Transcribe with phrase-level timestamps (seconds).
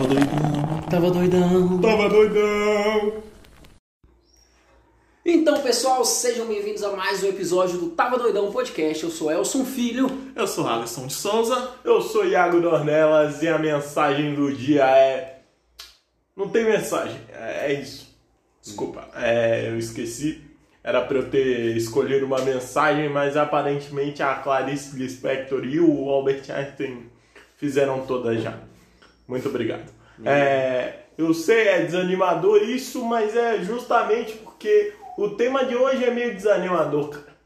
[0.00, 0.82] Tava doidão.
[0.88, 1.78] Tava doidão.
[1.78, 3.22] Tava doidão.
[5.22, 9.04] Então, pessoal, sejam bem-vindos a mais um episódio do Tava Doidão Podcast.
[9.04, 10.10] Eu sou Elson Filho.
[10.34, 11.72] Eu sou Alisson de Souza.
[11.84, 15.42] Eu sou Iago Dornelas e a mensagem do dia é.
[16.34, 18.08] Não tem mensagem, é é isso.
[18.62, 20.40] Desculpa, é, eu esqueci.
[20.82, 26.44] Era pra eu ter escolhido uma mensagem, mas aparentemente a Clarice Lispector e o Albert
[26.50, 27.10] Einstein
[27.58, 28.69] fizeram todas já.
[29.30, 29.88] Muito obrigado.
[30.24, 36.10] É, eu sei, é desanimador isso, mas é justamente porque o tema de hoje é
[36.10, 37.36] meio desanimador, cara.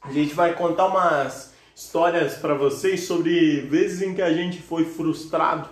[0.00, 4.86] A gente vai contar umas histórias pra vocês sobre vezes em que a gente foi
[4.86, 5.68] frustrado.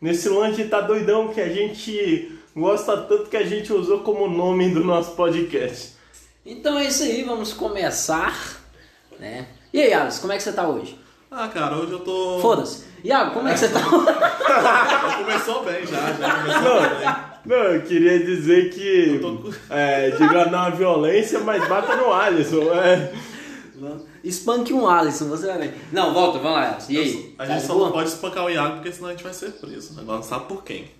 [0.00, 4.70] Nesse lance tá doidão que a gente gosta tanto que a gente usou como nome
[4.70, 5.94] do nosso podcast.
[6.44, 8.62] Então é isso aí, vamos começar,
[9.20, 9.46] né?
[9.74, 10.98] E aí, Alisson, como é que você tá hoje?
[11.30, 12.38] Ah, cara, hoje eu tô.
[12.40, 12.84] Foda-se.
[13.04, 13.80] Iago, como é que você tá?
[15.18, 17.26] Começou bem já, já começou bem.
[17.46, 19.14] Não, eu queria dizer que.
[19.14, 22.62] Eu tô É, diga não à violência, mas bata no Alisson.
[22.74, 23.12] É.
[24.24, 25.74] Espanque um Alisson, você vai ver.
[25.92, 26.92] Não, volta, vamos lá, Alisson.
[26.92, 27.34] E aí?
[27.38, 27.86] A Tá gente de só boa?
[27.86, 29.94] não pode espancar o Iago porque senão a gente vai ser preso.
[30.00, 30.90] Agora não sabe por quem.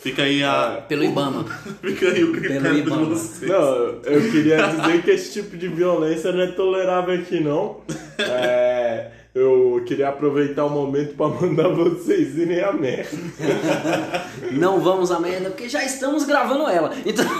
[0.00, 0.82] Fica aí a.
[0.88, 1.44] Pelo Ibama.
[1.82, 3.04] Fica aí o Pelo critério de Ibama.
[3.06, 3.50] vocês.
[3.50, 3.58] Não,
[4.04, 7.80] eu queria dizer que esse tipo de violência não é tolerável aqui, não.
[8.18, 8.79] É,
[9.34, 13.16] eu queria aproveitar o momento pra mandar vocês irem a merda.
[14.52, 16.92] Não vamos a merda, porque já estamos gravando ela.
[17.06, 17.24] Então.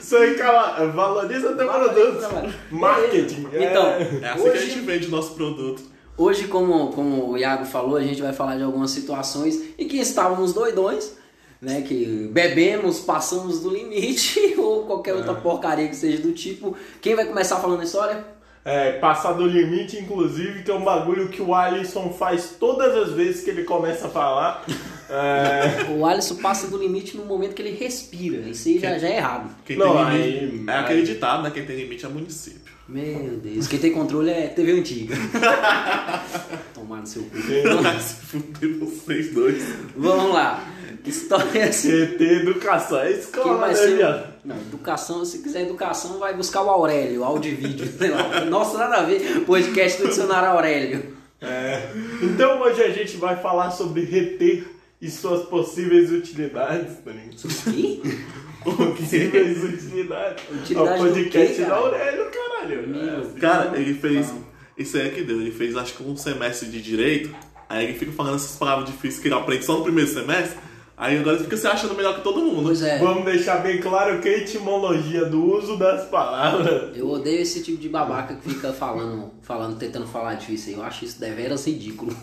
[0.00, 2.32] Isso aí, cara, valoriza até Valoriza, produto.
[2.32, 2.54] mano.
[2.70, 3.48] Marketing.
[3.52, 3.70] é.
[3.70, 5.82] Então, É assim que a gente vende o nosso produto.
[6.18, 9.96] Hoje, como, como o Iago falou, a gente vai falar de algumas situações em que
[9.96, 11.16] estávamos doidões,
[11.60, 11.80] né?
[11.82, 16.76] Que bebemos, passamos do limite, ou qualquer outra porcaria que seja do tipo.
[17.00, 18.41] Quem vai começar falando a história?
[18.64, 23.10] É, passar do limite, inclusive, que é um bagulho que o Alisson faz todas as
[23.12, 24.64] vezes que ele começa a falar.
[25.10, 28.48] É, O Alisson passa do limite no momento que ele respira.
[28.48, 29.50] Isso aí já, já é errado.
[29.64, 30.70] Quem Não, tem aí- limite.
[30.70, 31.50] É aquele ditado, né?
[31.52, 32.72] Quem tem limite é município.
[32.88, 35.16] Meu Deus, quem tem controle é TV antiga.
[36.74, 37.36] Tomar no seu cu.
[38.00, 39.62] Se fuder vocês dois.
[39.96, 40.62] Vamos lá.
[41.04, 41.90] História assim.
[42.06, 44.31] CT Educação, é escola, vai né, ser?
[44.44, 48.44] Não, educação, se quiser educação, vai buscar o Aurélio, áudio e vídeo, sei lá.
[48.44, 49.44] Nossa, nada a ver.
[49.44, 51.16] Podcast do dicionário Aurélio.
[51.40, 51.90] É.
[52.22, 54.64] Então hoje a gente vai falar sobre reter
[55.00, 57.76] e suas possíveis utilidades, tá ligado?
[57.76, 58.02] Ih?
[58.96, 60.44] Possíveis utilidades.
[60.50, 61.80] Utilidade o do podcast quê, da cara?
[61.80, 62.88] Aurélio, caralho.
[62.88, 63.32] Meu É, Deus.
[63.40, 64.32] Cara, ele fez.
[64.78, 65.40] Isso aí é que deu.
[65.40, 67.34] Ele fez acho que um semestre de direito.
[67.68, 70.58] Aí ele fica falando essas palavras difíceis que ele aprende só no primeiro semestre.
[70.96, 72.64] Aí agora fica se achando melhor que todo mundo.
[72.64, 72.98] Pois é.
[72.98, 76.96] Vamos deixar bem claro que a etimologia do uso das palavras.
[76.96, 80.74] Eu odeio esse tipo de babaca que fica falando, falando, tentando falar difícil.
[80.74, 82.14] Eu acho isso deveras ridículo.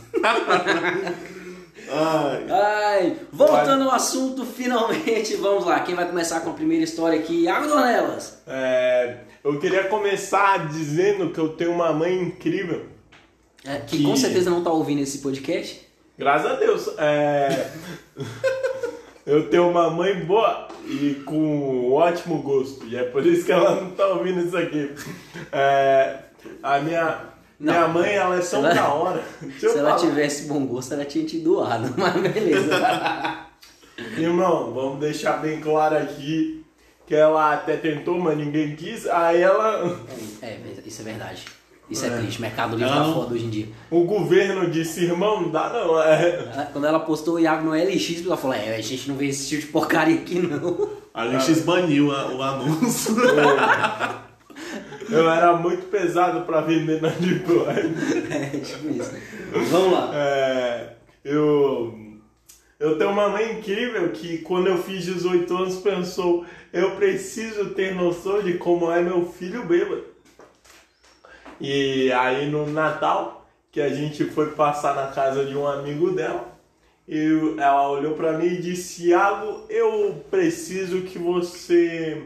[1.92, 2.46] Ai.
[2.50, 5.80] Ai, voltando ao assunto, finalmente, vamos lá.
[5.80, 7.46] Quem vai começar com a primeira história aqui?
[7.46, 8.42] Dornelas.
[8.46, 12.86] É, eu queria começar dizendo que eu tenho uma mãe incrível.
[13.66, 15.89] É, que, Que- com certeza não tá ouvindo esse podcast.
[16.20, 16.90] Graças a Deus.
[16.98, 17.72] É,
[19.26, 22.86] eu tenho uma mãe boa e com ótimo gosto.
[22.86, 24.94] E é por isso que ela não tá ouvindo isso aqui.
[25.52, 26.18] É,
[26.62, 27.22] a minha,
[27.60, 27.74] Não.
[27.74, 29.24] minha mãe, ela é tão ela- da hora.
[29.58, 29.96] Se ela falar.
[29.96, 33.48] tivesse bom gosto, ela tinha te doado, mas beleza.
[34.18, 36.66] Irmão, vamos deixar bem claro aqui
[37.08, 39.08] que ela até tentou, mas ninguém quis.
[39.08, 40.00] Aí ela.
[40.42, 41.46] É, isso é verdade.
[41.90, 43.68] Isso é, triste, mercado livre Ela tá foda hoje em dia.
[43.90, 46.02] O governo disse, irmão, não dá não.
[46.02, 49.16] É, Ela- Quando ela postou o Iago no LX, ela falou: É, a gente não
[49.16, 50.90] vê esse tipo de porcaria aqui não.
[51.14, 53.16] A LX baniu a- o anúncio.
[55.10, 57.96] eu era muito pesado pra vender na Deep Web.
[58.32, 59.12] É, tipo isso.
[59.72, 60.12] Vamos lá.
[60.14, 60.90] É,
[61.26, 61.98] eu,
[62.80, 67.96] eu tenho uma mãe incrível que quando eu fiz 18 anos pensou, eu preciso ter
[67.96, 70.04] noção de como é meu filho bêbado.
[71.60, 76.48] E aí no Natal, que a gente foi passar na casa de um amigo dela,
[77.08, 82.24] eu, ela olhou pra mim e disse, Iago, eu preciso que você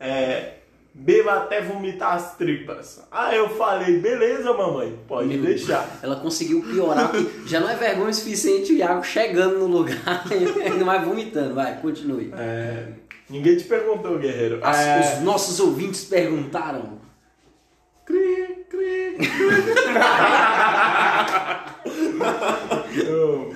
[0.00, 0.54] é,
[0.92, 3.06] beba até vomitar as tripas.
[3.10, 5.98] Aí eu falei, beleza mamãe, pode Meu deixar.
[6.02, 10.24] Ela conseguiu piorar, porque já não é vergonha o suficiente o Iago chegando no lugar
[10.32, 11.54] e ainda mais vomitando.
[11.54, 12.32] Vai, continue.
[12.36, 12.88] É,
[13.30, 14.58] ninguém te perguntou, guerreiro.
[14.62, 16.95] As- É, Os nossos ouvintes perguntaram.
[18.06, 19.26] Cri, cri, cri.
[23.06, 23.50] eu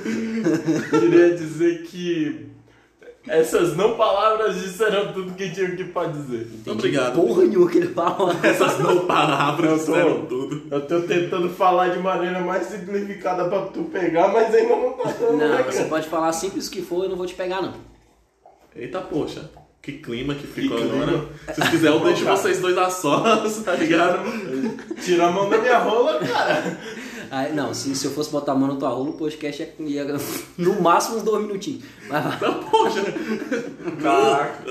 [0.91, 2.47] queria dizer que
[3.29, 6.49] Essas não palavras disseram tudo que tinha que pra dizer.
[6.67, 7.15] Obrigado.
[7.15, 8.31] Porra nenhuma que ele falou.
[8.43, 10.63] Essas não palavras Eu disseram tô, tudo.
[10.71, 15.11] eu tô tentando falar de maneira mais simplificada pra tu pegar, mas ainda não tá
[15.13, 15.89] dando, né, Não, você cara?
[15.89, 17.75] pode falar simples que for, eu não vou te pegar, não.
[18.75, 19.51] Eita, poxa.
[19.83, 21.03] Que clima que ficou Que clima.
[21.05, 21.29] agora.
[21.49, 22.37] Se vocês quiserem, eu deixo Cara.
[22.37, 24.21] vocês dois a sós, tá ligado?
[25.03, 26.79] Tira a mão da minha rola, cara.
[27.31, 30.03] Aí, não, se, se eu fosse botar a mão na tua rola, o podcast ia,
[30.03, 30.17] ia
[30.59, 31.85] no máximo uns dois minutinhos.
[32.09, 32.37] Mas vai.
[32.37, 33.03] Então, poxa.
[34.03, 34.65] Caraca.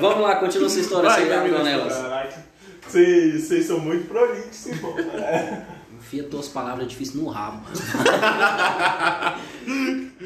[0.00, 1.28] Vamos lá, continua essa história, Vai, sem.
[1.30, 2.44] Caraca.
[2.86, 4.94] Vocês vocês são muito prolixos, irmão.
[6.02, 7.62] Enfia tuas palavras difíceis no rabo.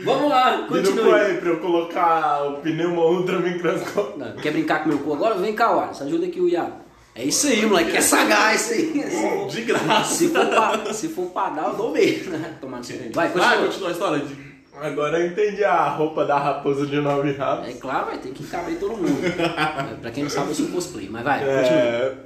[0.05, 1.05] Vamos lá, E não continue.
[1.11, 4.19] foi pra eu colocar o pneu ultra microscópico.
[4.19, 5.34] Não, quer brincar com meu cu agora?
[5.37, 6.02] Vem cá, Wallace.
[6.02, 6.73] Ajuda aqui o Iago.
[7.14, 7.96] É isso aí, moleque.
[7.96, 9.11] É sagaz isso aí.
[9.11, 10.14] Se for- De graça.
[10.14, 12.32] Se for, pra, se for pra dar, eu dou mesmo.
[12.32, 12.55] né?
[12.61, 13.05] Tomar seu cu.
[13.14, 13.67] Vai, Vai, continua.
[13.67, 14.19] continua a história.
[14.25, 14.37] De...
[14.78, 17.69] Agora eu entendi a roupa da raposa de nove rabos.
[17.69, 19.17] É claro, vai ter que caber todo mundo.
[20.02, 21.08] pra quem não sabe, eu sou cosplay.
[21.11, 22.25] Mas vai, continua.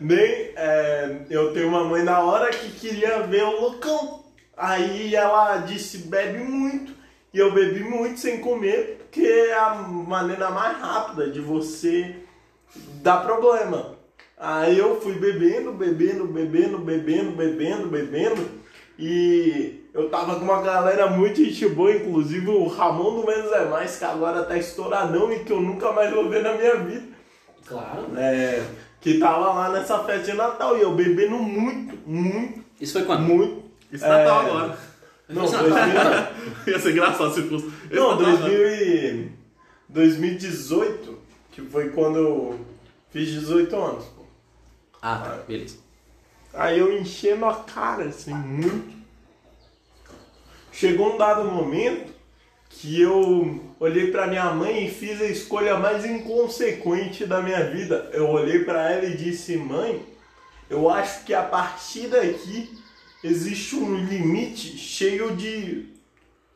[0.00, 4.24] Nem é, eu tenho uma mãe da hora que queria ver o loucão.
[4.56, 6.92] Aí ela disse bebe muito.
[7.32, 12.16] E eu bebi muito sem comer, porque é a maneira mais rápida de você
[13.02, 13.94] dar problema.
[14.36, 18.48] Aí eu fui bebendo, bebendo, bebendo, bebendo, bebendo, bebendo.
[18.98, 23.64] E eu tava com uma galera muito gente boa, inclusive o Ramon do Menos é
[23.66, 27.06] Mais, que agora tá estouradão e que eu nunca mais vou ver na minha vida.
[27.66, 28.06] Claro.
[28.16, 28.62] É,
[29.00, 33.22] que tava lá nessa festa de Natal e eu bebendo muito, muito, Isso foi quando?
[33.22, 33.62] muito.
[33.92, 34.78] Esse Natal É, agora.
[35.28, 35.74] Não, Esse 2000,
[36.66, 37.66] Ia ser engraçado se fosse.
[37.90, 38.38] Não Natal agora.
[38.40, 39.32] 2000 e,
[39.88, 41.18] 2018,
[41.52, 42.60] que foi quando eu
[43.10, 44.04] fiz 18 anos.
[44.06, 44.22] pô.
[45.02, 45.42] Ah, tá.
[45.48, 45.78] Beleza.
[46.52, 49.00] Aí eu enchendo a cara, assim, muito.
[50.72, 52.12] Chegou um dado momento
[52.68, 58.10] que eu olhei pra minha mãe e fiz a escolha mais inconsequente da minha vida.
[58.12, 60.04] Eu olhei pra ela e disse: "Mãe,
[60.68, 62.78] eu acho que a partir daqui
[63.24, 65.88] existe um limite cheio de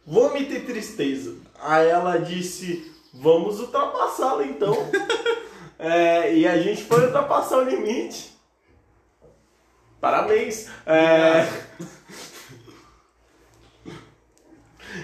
[0.07, 1.35] vômito e tristeza".
[1.61, 4.77] Aí ela disse: "Vamos ultrapassá-lo então".
[5.77, 8.33] É, e a gente foi ultrapassar o limite.
[10.01, 10.69] Parabéns.
[10.87, 11.47] É...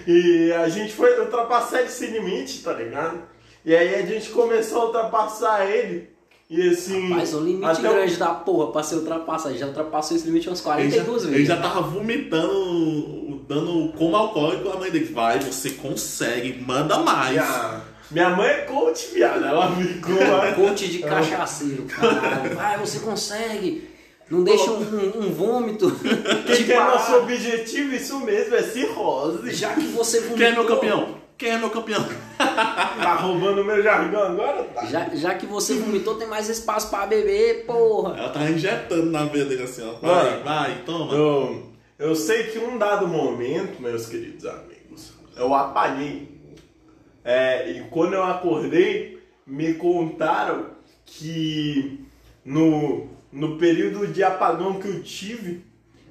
[0.07, 3.19] e a gente foi ultrapassar esse limite, tá ligado?
[3.65, 6.09] E aí a gente começou a ultrapassar ele.
[6.49, 7.07] E assim.
[7.09, 9.57] Mas um limite até o- grande da porra pra ser ultrapassado.
[9.57, 11.47] Já ultrapassou esse limite umas Ele já, 42 ele vezes.
[11.47, 15.05] já tava vomitando, dando como alcoólico a mãe dele.
[15.05, 17.31] Vai, você consegue, manda mais.
[17.31, 19.45] Minha, minha mãe é coach, viado.
[19.45, 20.51] Ela ficou lá.
[20.53, 22.55] Coach de cachaceiro, caralho.
[22.55, 23.89] Vai, você consegue.
[24.31, 25.91] Não deixa um, um- um vômito
[26.47, 26.91] Quem que é parar.
[26.93, 27.93] nosso objetivo?
[27.93, 29.51] Isso mesmo, é cirrose.
[29.53, 30.37] Já que você vomitou...
[30.39, 31.21] Quem é meu campeão?
[31.37, 32.05] Quem é meu campeão?
[32.37, 34.63] Tá roubando meu jargão agora?
[34.63, 34.85] Tá.
[34.85, 38.15] Já, já que você vomitou, tem mais espaço pra beber, porra.
[38.17, 39.93] Ela tá injetando na veia dele assim, ó.
[39.99, 40.43] Vai, Mano.
[40.43, 41.13] vai, toma.
[41.15, 41.63] Eu,
[41.97, 46.29] eu sei que um dado momento, meus queridos amigos, eu apaguei.
[47.25, 50.67] É, e quando eu acordei, me contaram
[51.05, 52.05] que
[52.45, 55.65] no, no período de apagão que eu tive,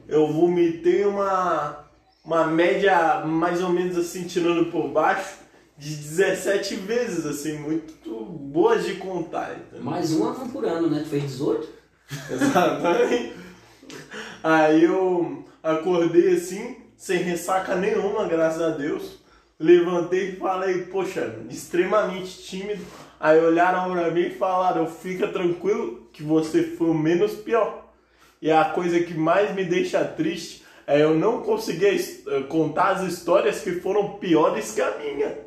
[0.09, 1.85] eu vomitei uma,
[2.25, 5.39] uma média mais ou menos assim, tirando por baixo,
[5.77, 9.53] de 17 vezes, assim, muito boas de contar.
[9.53, 9.85] entendeu?
[9.85, 11.01] Mais uma por ano, né?
[11.01, 11.69] Tu fez 18?
[12.31, 13.35] Exatamente.
[14.43, 19.21] Aí eu acordei assim, sem ressaca nenhuma, graças a Deus.
[19.61, 22.83] Levantei e falei, poxa, extremamente tímido.
[23.21, 27.93] Aí olharam pra mim e falaram, fica tranquilo que você foi o menos pior.
[28.41, 31.95] E a coisa que mais me deixa triste é eu não conseguir
[32.27, 35.39] eh, contar as histórias que foram piores que a minha.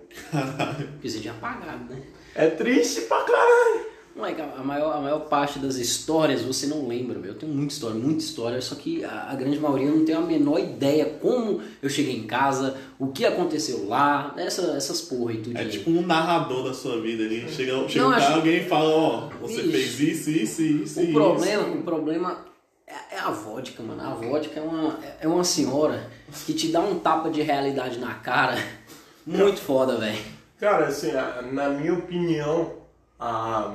[0.92, 2.04] Porque você tinha apagado, né?
[2.36, 3.93] É triste pra caralho.
[4.16, 7.32] Moleque, a a maior, a maior parte das histórias você não lembra, meu.
[7.32, 10.22] Eu tenho muita história, muita história, só que a, a grande maioria não tem a
[10.22, 15.38] menor ideia como eu cheguei em casa, o que aconteceu lá, essa, essas porra e
[15.42, 15.58] tudo.
[15.58, 17.24] É tipo um narrador da sua vida.
[17.24, 20.30] Ele chega, chega Não, um cara, acho- alguém e fala, ó, você Bicho, fez isso,
[20.30, 21.14] isso, isso, O isso.
[21.14, 22.38] problema, o problema
[22.86, 24.00] é, é a vodka, mano.
[24.00, 26.08] A vodka é uma, é uma senhora
[26.46, 28.58] que te dá um tapa de realidade na cara
[29.26, 30.20] muito foda, velho.
[30.60, 31.12] Cara, assim,
[31.52, 32.74] na minha opinião,
[33.20, 33.74] a,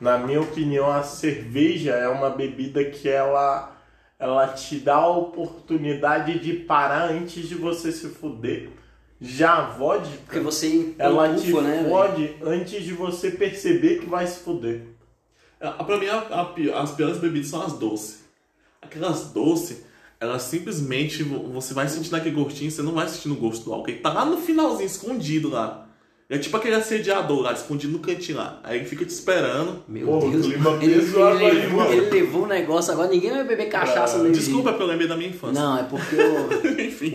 [0.00, 3.76] na minha opinião, a cerveja é uma bebida que ela,
[4.18, 8.70] ela te dá a oportunidade de parar antes de você se fuder.
[9.20, 14.06] Já a vodka, Porque você ela te empufa, né, fode antes de você perceber que
[14.06, 14.82] vai se fuder.
[15.58, 16.18] Ah, Pra mim, a-
[16.74, 18.24] a as piores bebidas são as doces.
[18.82, 19.84] Aquelas doces,
[20.20, 23.72] ela simplesmente, vo- você vai sentindo aquele gostinho, você não vai sentindo o gosto do
[23.72, 23.88] álcool.
[23.90, 25.85] Ele tá lá no finalzinho, escondido lá.
[26.28, 28.58] É tipo aquele assediador lá, escondido no cantinho lá.
[28.64, 29.84] Aí ele fica te esperando.
[29.86, 30.46] Meu Pô, Deus.
[30.46, 31.92] Ele, ele, levou, mano.
[31.92, 35.06] ele levou um negócio, agora ninguém vai beber cachaça no Desculpa, é porque eu lembrei
[35.06, 35.62] da minha infância.
[35.62, 36.16] Não, é porque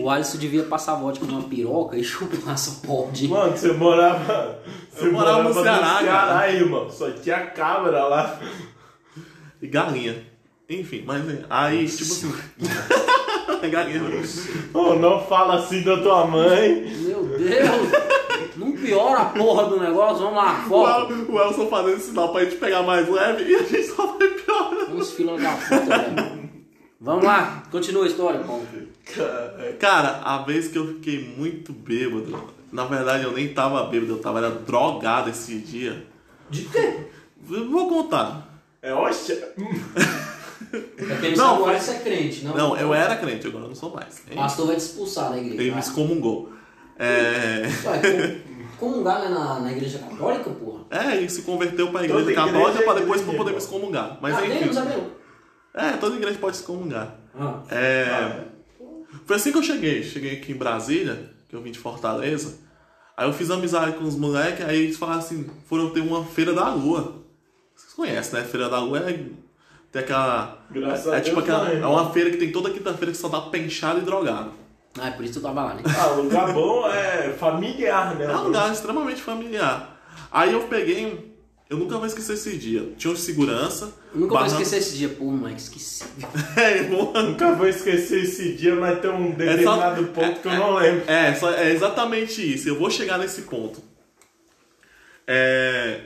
[0.04, 3.28] o Alisson devia passar vodka numa piroca e chupar essa porra de...
[3.28, 4.58] Mano, você morava.
[4.90, 6.38] Você Eu morava no Ceará, cara.
[6.38, 6.90] aí, mano.
[6.90, 8.40] Só tinha cabra lá.
[9.60, 10.16] E galinha.
[10.70, 12.32] Enfim, mas é, aí, tipo assim.
[13.62, 14.00] É galinha.
[14.72, 16.90] Oh, não fala assim da tua mãe.
[17.02, 18.21] Meu Deus!
[18.56, 21.12] Não piora a porra do negócio, vamos lá, O, foco.
[21.12, 24.28] El, o Elson fazendo sinal pra gente pegar mais leve e a gente só vai
[24.28, 24.96] piorando.
[24.96, 26.50] Uns filhos da puta, velho.
[27.00, 28.66] Vamos lá, continua a história, Paulo.
[29.80, 32.38] Cara, a vez que eu fiquei muito bêbado,
[32.70, 36.06] na verdade eu nem tava bêbado, eu tava era drogado esse dia.
[36.48, 37.06] De quê?
[37.40, 38.48] Vou contar.
[38.80, 39.52] É hóstia.
[40.96, 42.56] Pra quem não o foi- Alisson é crente, não?
[42.56, 44.22] Não, eu era crente, agora eu não sou mais.
[44.30, 45.54] O pastor vai te expulsar da igreja.
[45.56, 45.78] Ele me tá?
[45.80, 46.52] excomungou.
[46.98, 47.62] É.
[47.86, 48.40] Ué,
[48.78, 50.84] comungar não é na, na igreja católica, porra?
[50.90, 53.58] É, ele se converteu pra Toda igreja igreja católica é pra depois igreja, poder me
[53.58, 54.18] excomungar.
[54.20, 54.40] Mas ah?
[54.40, 55.10] Não enfim.
[55.74, 57.16] É, toda igreja pode se excomungar.
[57.38, 57.62] Ah.
[57.70, 58.44] É.
[59.24, 60.02] Foi assim que eu cheguei.
[60.02, 62.58] Cheguei aqui em Brasília, que eu vim de Fortaleza.
[63.16, 66.52] Aí eu fiz amizade com os moleques, aí eles falaram assim, foram ter uma feira
[66.52, 67.22] da lua.
[67.74, 68.44] Vocês conhecem, né?
[68.44, 69.26] Feira da lua é.
[69.90, 70.58] Tem aquela.
[70.70, 71.74] Graças a É tipo Deus, aquela.
[71.78, 74.52] não, É uma feira que tem toda quinta-feira que só dá penchado e drogado.
[74.98, 75.82] Ah, é por isso que tu tava lá, né?
[75.98, 78.26] Ah, lugar bom é familiar, né?
[78.26, 80.00] É um lugar extremamente familiar.
[80.30, 81.32] Aí eu peguei.
[81.70, 82.92] Eu nunca vou esquecer esse dia.
[82.98, 83.86] Tinha um segurança.
[84.14, 85.08] Eu nunca vou barrando- esquecer esse dia.
[85.08, 86.04] Pô, moleque, esqueci.
[86.56, 87.10] É, irmão.
[87.14, 91.10] Nunca vou esquecer esse dia, mas tem um determinado ponto que eu não lembro.
[91.10, 92.68] É, só- é exatamente isso.
[92.68, 93.80] Eu vou chegar nesse ponto.
[95.26, 96.00] É,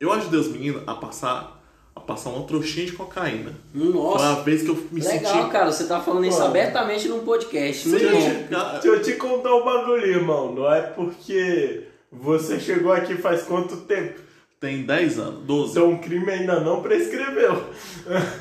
[0.00, 1.51] eu ajudei os meninos a passar
[1.94, 3.52] a passar uma trouxinha de cocaína.
[3.76, 5.50] Foi Nossa, uma vez que eu me legal, senti.
[5.50, 5.70] cara.
[5.70, 6.44] Você tá falando isso Pô.
[6.44, 7.88] abertamente num podcast.
[7.88, 8.44] Muito Sim, bom.
[8.50, 10.54] cara, Deixa eu te contar um bagulho, irmão.
[10.54, 14.20] Não é porque você chegou aqui faz quanto tempo?
[14.58, 15.70] Tem 10 anos, 12.
[15.72, 17.64] Então o crime ainda não prescreveu.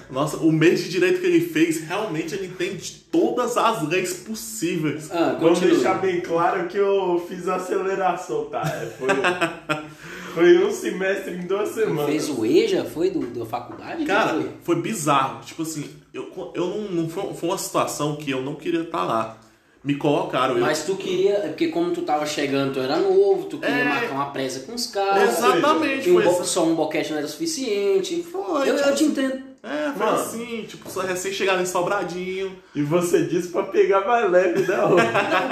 [0.08, 5.10] Nossa, o mês de direito que ele fez, realmente ele entende todas as leis possíveis.
[5.12, 8.62] Ah, Vamos deixar bem claro que eu fiz aceleração, tá?
[8.62, 9.08] É, Foi,
[10.34, 12.06] foi um semestre em duas semanas.
[12.06, 12.84] Fez o EJA?
[12.86, 14.06] Foi do, da faculdade?
[14.06, 14.50] Cara, Foi?
[14.64, 15.42] foi bizarro.
[15.46, 19.04] Tipo assim, eu, eu não, não foi, foi uma situação que eu não queria estar
[19.04, 19.38] lá.
[19.84, 20.56] Me colocaram.
[20.56, 23.76] eu- Mas tu queria, é porque como tu tava chegando, tu era novo, tu queria
[23.78, 23.84] É.
[23.84, 25.38] marcar uma presa com os caras.
[25.40, 28.22] Exatamente, E um bo- só um boquete não era suficiente.
[28.22, 29.52] Foi, eu, tipo eu te entendo.
[29.64, 30.18] É, foi Mano.
[30.20, 32.56] assim, tipo, só recém-chegado em Sobradinho.
[32.76, 34.78] E você disse pra pegar mais leve, né?
[34.86, 34.96] o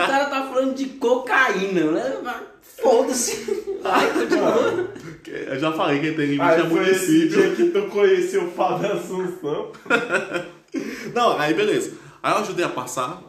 [0.07, 2.17] cara tá falando de cocaína, né?
[2.81, 3.63] Foda-se.
[3.81, 4.89] Vai, continua.
[5.27, 7.29] Eu já falei que tem limite Aí é esse município.
[7.29, 9.71] dia que tu conheceu o Fábio Assunção.
[11.13, 11.93] Não, aí beleza.
[12.21, 13.21] Aí eu ajudei a passar.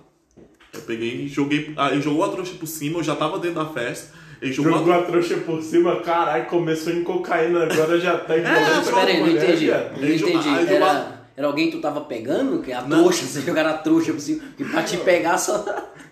[0.73, 1.73] Eu peguei e joguei.
[1.77, 4.15] Aí ele jogou a trouxa por cima, eu já tava dentro da festa.
[4.41, 4.99] Ele jogou, Jogou a...
[4.99, 9.07] a trouxa por cima, caralho, começou em cocaína, agora já tá em É, começa Pera
[9.07, 9.67] aí, com não entendi.
[9.69, 10.49] Não entendi.
[10.49, 12.61] aí Era, era alguém que tu tava pegando?
[12.63, 12.99] Que é a Não.
[13.03, 14.13] trouxa, você jogaram a trouxa.
[14.59, 15.59] E pra te pegar só.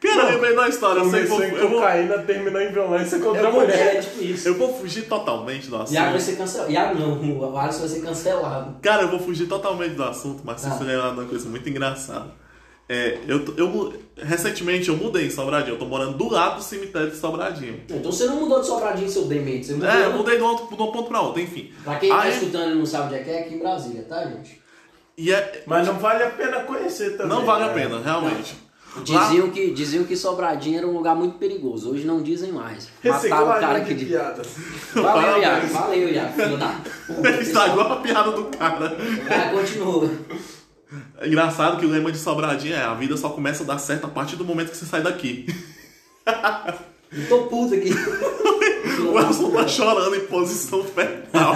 [0.01, 1.01] Cara, eu lembrei da história.
[1.01, 3.97] Eu, sei, que Começou eu, vou, cocaína, terminou em violência contra a Eu vou, mulher.
[3.97, 4.49] é tipo isso.
[4.49, 5.93] eu vou fugir totalmente do assunto.
[5.93, 6.71] Iago vai ser cancelado.
[6.73, 8.77] Iago não, o Alisson vai ser cancelado.
[8.81, 10.71] Cara, eu vou fugir totalmente do assunto, mas Ah.
[10.71, 12.31] vocês uma coisa muito engraçada.
[12.91, 16.63] É, eu, tô- eu, recentemente eu mudei em Sobradinho, eu tô morando do lado do
[16.63, 17.83] cemitério de Sobradinho.
[17.87, 19.67] Então você não mudou de Sobradinho, seu demente.
[19.67, 19.91] Você mudou.
[19.91, 21.71] É, eu mudei de um, de um ponto pra outro, enfim.
[21.85, 23.59] Pra quem tá Aí- escutando e não sabe onde é que é, é aqui em
[23.59, 24.58] Brasília, tá, gente?
[25.19, 27.37] E é, Mas não vale a pena conhecer também.
[27.37, 27.75] não vale a né?
[27.75, 28.55] pena, realmente.
[29.09, 31.91] Lá- Diziam que, diziam que Sobradinho era um lugar muito perigoso.
[31.91, 32.89] Hoje não dizem mais.
[33.05, 34.07] Mataram o cara de que disse.
[34.13, 34.47] piadas.
[34.95, 35.39] Valeu.
[35.43, 35.67] Iago.
[35.69, 36.33] Valeu, Iago.
[36.33, 37.29] Puta.
[37.43, 38.97] Estragou a piada do cara.
[39.29, 40.09] Ah, continua.
[41.21, 44.07] É engraçado que o lema de Sobradinho é a vida só começa a dar certo
[44.07, 45.47] a partir do momento que você sai daqui.
[47.13, 47.91] Eu tô puto aqui.
[49.01, 51.55] O Elson tá chorando em posição fetal.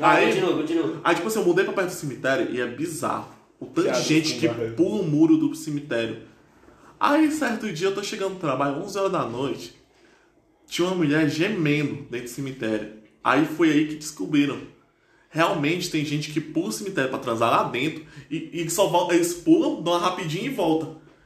[0.00, 1.00] Aí, continua, continua.
[1.04, 3.28] aí, tipo assim, eu mudei pra perto do cemitério e é bizarro.
[3.60, 4.72] O tanto de gente com que barreira.
[4.74, 6.22] pula o muro do cemitério.
[6.98, 9.74] Aí, certo dia, eu tô chegando no trabalho, 11 horas da noite.
[10.66, 12.92] Tinha uma mulher gemendo dentro do cemitério.
[13.22, 14.58] Aí foi aí que descobriram.
[15.30, 19.14] Realmente tem gente que pula o cemitério pra transar lá dentro e, e só volta,
[19.14, 20.54] eles pulam, dão uma rapidinho e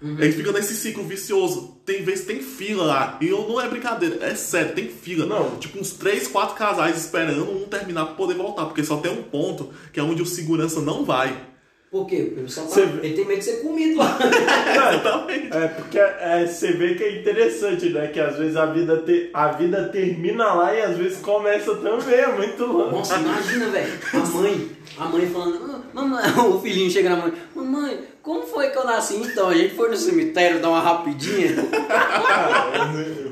[0.00, 0.24] voltam.
[0.24, 1.80] Eles ficam nesse ciclo vicioso.
[1.84, 3.18] Tem vezes tem fila lá.
[3.20, 5.26] E eu, não é brincadeira, é sério, tem fila.
[5.26, 5.56] Não.
[5.58, 8.66] Tipo, uns 3, 4 casais esperando um terminar pra poder voltar.
[8.66, 11.47] Porque só tem um ponto que é onde o segurança não vai.
[11.90, 12.30] Por quê?
[12.34, 12.62] Porque o tá...
[12.62, 14.18] Você- Ele tem medo de ser comido lá.
[14.20, 15.56] Exatamente.
[15.56, 18.08] É, porque é, você vê que é interessante, né?
[18.08, 22.14] Que às vezes a vida, te- a vida termina lá e às vezes começa também,
[22.18, 22.96] é muito louco.
[22.96, 23.92] Nossa, imagina, velho.
[24.12, 24.68] A mãe,
[24.98, 28.84] a mãe falando, "Ah, mamãe, o filhinho chega na mãe, mamãe, como foi que eu
[28.84, 31.54] nasci, então, a gente foi no cemitério dar uma rapidinha.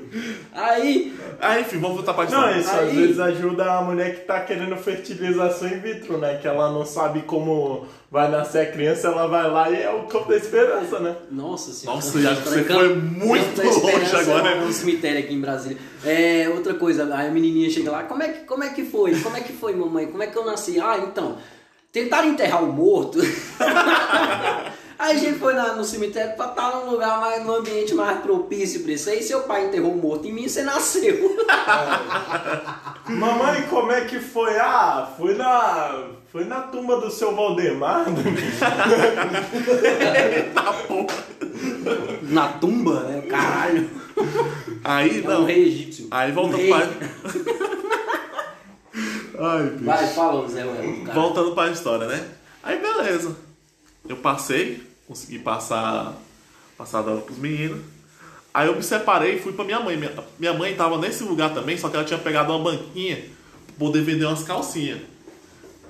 [0.52, 2.58] Aí, Aí, enfim, vamos voltar pra Não, história.
[2.60, 6.38] isso Aí- às vezes ajuda a mulher que tá querendo fertilização in vitro, né?
[6.40, 10.04] Que ela não sabe como vai nascer a criança, ela vai lá e é o
[10.04, 11.14] campo da esperança, né?
[11.30, 11.96] Nossa senhora.
[11.96, 14.48] Nossa, Iago, você Campo- foi muito longe agora.
[14.50, 15.76] É um cemitério aqui em Brasília.
[16.04, 19.14] É, outra coisa, aí a menininha chega lá, como é, que, como é que foi?
[19.20, 20.06] Como é que foi, mamãe?
[20.06, 20.80] Como é que eu nasci?
[20.80, 21.36] Ah, então,
[21.92, 23.18] tentaram enterrar o morto.
[24.98, 28.18] Aí a gente foi na- no cemitério pra estar num lugar mais, num ambiente mais
[28.20, 29.10] propício pra isso.
[29.10, 31.36] Aí seu pai enterrou morto em mim, você nasceu.
[33.08, 34.56] Mamãe, como é que foi?
[34.58, 36.04] Ah, fui na.
[36.32, 38.04] Foi na tumba do seu Valdemar.
[40.54, 41.06] Tá bom.
[42.22, 43.22] Na tumba, né?
[43.28, 43.88] Caralho.
[44.84, 45.44] Aí, É um não.
[45.44, 46.08] rei egípcio.
[46.10, 46.88] Aí Um voltando pra.
[49.38, 49.84] Ai, bicho.
[49.84, 50.64] Vai, fala, Zé.
[51.14, 52.24] Voltando pra história, né?
[52.62, 53.36] Aí beleza.
[54.08, 56.14] Eu passei, consegui passar,
[56.76, 57.80] passar da hora pros meninos.
[58.52, 59.96] Aí eu me separei e fui pra minha mãe.
[59.96, 63.16] Minha, minha mãe tava nesse lugar também, só que ela tinha pegado uma banquinha
[63.66, 65.00] pra poder vender umas calcinhas.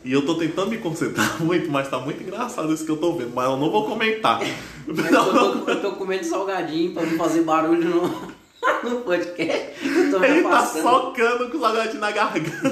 [0.05, 3.15] E eu tô tentando me concentrar muito, mas tá muito engraçado isso que eu tô
[3.15, 3.33] vendo.
[3.35, 4.41] Mas eu não vou comentar.
[4.87, 8.33] Eu tô, eu tô comendo salgadinho pra não fazer barulho no,
[8.89, 9.73] no podcast.
[9.85, 12.71] Eu tô me Ele tá socando com o salgadinho na garganta.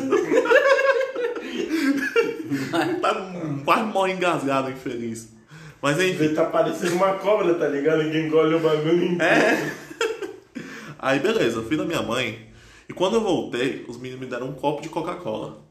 [3.00, 3.32] tá
[3.64, 5.33] quase morre engasgado, infeliz.
[5.84, 6.24] Mas enfim.
[6.24, 8.10] Ele tá parecendo uma cobra, tá ligado?
[8.10, 9.22] Que engole o bagulho inteiro.
[9.22, 9.72] É.
[10.98, 12.48] Aí beleza, eu fui da minha mãe.
[12.88, 15.62] E quando eu voltei, os meninos me deram um copo de Coca-Cola.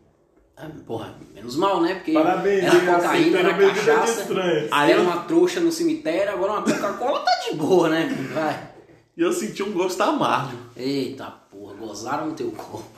[0.56, 1.96] Ah, Porra, menos mal, né?
[1.96, 2.86] Porque Parabéns, era hein?
[2.86, 4.28] cocaína, era cachaça.
[4.72, 8.08] Aí era uma trouxa no cemitério, agora uma Coca-Cola tá de boa, né?
[8.36, 8.70] Vai.
[9.18, 10.56] E eu senti um gosto amargo.
[10.78, 12.93] Eita porra, gozaram no teu corpo.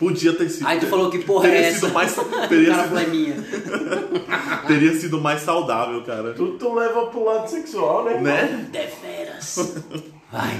[0.00, 0.66] Podia ter sido.
[0.66, 1.80] Aí tu falou que porra teria é essa?
[1.80, 3.36] Sido mais, O teria, cara foi sido, minha.
[4.66, 6.32] teria sido mais saudável, cara.
[6.32, 8.18] Tu, tu leva pro lado sexual, né?
[8.18, 8.68] Né?
[8.72, 9.74] Deveras.
[10.32, 10.58] Vai.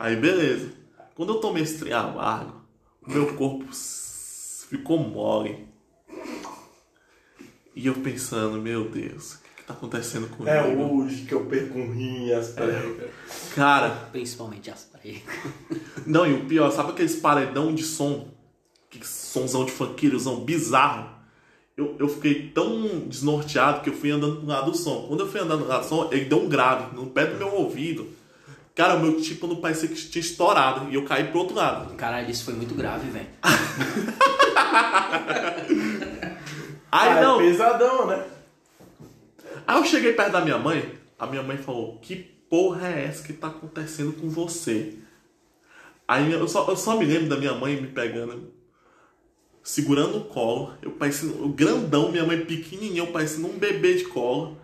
[0.00, 0.72] Aí beleza.
[1.14, 2.60] Quando eu tomei esse trem amargo,
[3.06, 3.66] o meu corpo
[4.68, 5.68] ficou mole.
[7.76, 10.48] E eu pensando, meu Deus, o que, que tá acontecendo comigo?
[10.48, 13.10] É hoje que eu perco um rim e as pregas.
[13.54, 15.22] Cara, Principalmente as pregas.
[16.04, 18.41] Não, e o pior, sabe aqueles paredão de som?
[18.98, 21.08] Que somzão de funkeirizão bizarro?
[21.76, 25.06] Eu, eu fiquei tão desnorteado que eu fui andando pro lado do som.
[25.08, 27.36] Quando eu fui andando pro lado do som, ele deu um grave no pé do
[27.38, 28.06] meu ouvido.
[28.74, 30.90] Cara, o meu tipo não parecia que tinha estourado.
[30.90, 31.94] E eu caí pro outro lado.
[31.94, 33.26] Caralho, isso foi muito grave, velho.
[36.90, 37.40] Aí Ah, não.
[37.40, 38.24] é pesadão, né?
[39.66, 40.92] Aí eu cheguei perto da minha mãe.
[41.18, 44.98] A minha mãe falou: Que porra é essa que tá acontecendo com você?
[46.06, 48.50] Aí eu só, eu só me lembro da minha mãe me pegando,
[49.62, 50.74] segurando o colo.
[50.82, 54.58] Eu parecendo, o grandão, minha mãe pequenininha, eu parecendo um bebê de colo.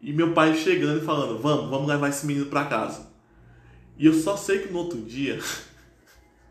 [0.00, 3.08] E meu pai chegando e falando: Vamos, vamos levar esse menino pra casa.
[3.98, 5.38] E eu só sei que no outro dia.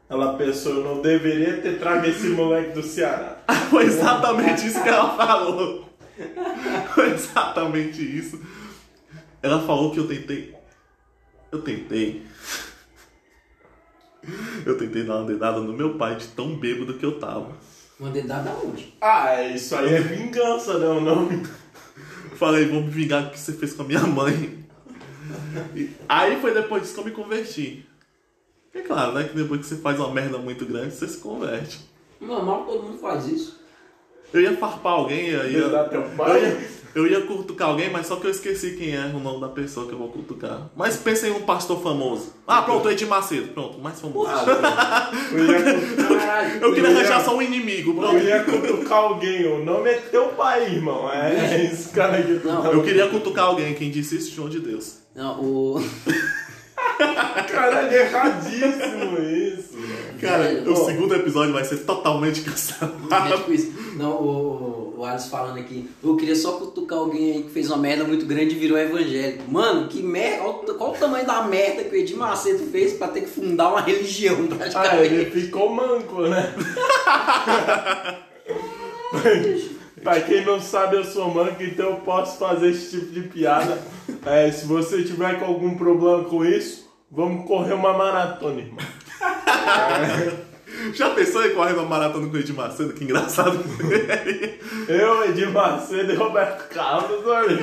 [0.10, 3.44] Ela pensou, eu não deveria ter trago esse moleque do Ceará.
[3.70, 5.90] Foi exatamente isso que ela falou.
[6.96, 8.42] Foi exatamente isso.
[9.42, 10.56] Ela falou que eu tentei.
[11.52, 12.26] Eu tentei.
[14.66, 17.56] Eu tentei dar uma dedada no meu pai de tão bêbado que eu tava.
[18.00, 18.94] Uma dedada onde?
[19.02, 21.30] Ah, isso aí é vingança, não, não.
[22.36, 24.64] Falei, vou me vingar do que você fez com a minha mãe.
[26.08, 27.88] Aí foi depois disso que eu me converti.
[28.74, 29.24] É claro, né?
[29.24, 31.90] Que depois que você faz uma merda muito grande, você se converte.
[32.22, 33.60] Normal, todo mundo faz isso.
[34.32, 35.64] Eu ia farpar alguém, eu ia.
[35.64, 36.42] Dedar teu Eu pai?
[36.42, 39.48] ia, eu ia cutucar alguém, mas só que eu esqueci quem é o nome da
[39.50, 40.70] pessoa que eu vou cutucar.
[40.76, 42.34] Mas pensei em um pastor famoso.
[42.48, 43.50] Ah, pronto, Edir Macedo.
[43.50, 44.30] Pronto, mais famoso.
[45.32, 46.62] Eu ia, Caralho.
[46.62, 47.92] Eu queria eu ia- arranjar só um inimigo.
[47.92, 48.18] eu Pronto.
[48.24, 49.46] ia cutucar alguém.
[49.48, 51.12] O nome é teu pai, irmão.
[51.12, 52.40] É esse cara aqui.
[52.44, 53.74] Não, Eu queria cutucar alguém.
[53.74, 54.98] Quem disse isso, João de Deus.
[55.16, 55.84] Não, o.
[57.52, 59.78] Caralho, é erradíssimo isso.
[60.22, 60.86] Cara, Velho, o ó.
[60.86, 63.34] segundo episódio vai ser totalmente cancelado.
[63.34, 63.72] É tipo isso.
[63.96, 67.78] Não, o, o Alisson falando aqui, eu queria só cutucar alguém aí que fez uma
[67.78, 69.44] merda muito grande e virou evangélico.
[69.50, 73.22] Mano, que merda, qual, o tamanho da merda que o Edir Macedo fez pra ter
[73.22, 75.14] que fundar uma religião Ah, praticamente?
[75.14, 76.54] ele ficou manco, né?
[80.04, 83.78] pra quem não sabe, eu sou manco, então eu posso fazer esse tipo de piada.
[84.26, 88.78] É, se você tiver com algum problema com isso, vamos correr uma maratona, irmão.
[90.94, 92.94] Já pensou em correr uma maratona com o Edir Macedo?
[92.94, 94.60] Que engraçado que seria.
[94.88, 97.58] Eu, Edir Macedo e Roberto Carlos, olha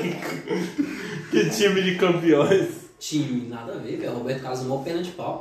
[1.31, 2.85] que time de campeões.
[2.99, 4.13] Time, nada a ver, velho.
[4.15, 5.41] Roberto Carlos, mó pena de pau.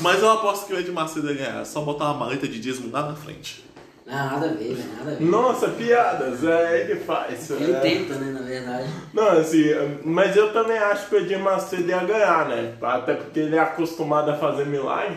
[0.00, 1.60] Mas eu aposto que o Edir Macedo ia ganhar.
[1.60, 3.64] É Só botar uma maleta de dízimo lá na frente.
[4.12, 4.84] Ah, nada a ver, né?
[4.98, 5.24] Nada a ver.
[5.24, 7.48] Nossa, piadas, é ele faz.
[7.50, 7.80] Ele é.
[7.80, 8.88] tenta, né, na verdade.
[9.14, 9.64] Não, assim,
[10.04, 12.74] mas eu também acho que o Edir Macedo ia ganhar, né?
[12.82, 15.16] Até porque ele é acostumado a fazer milagre.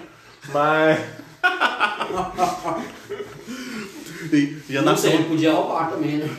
[0.54, 1.00] Mas.
[4.32, 6.30] E ia Não nascer, sei, uma, podia roubar também, né?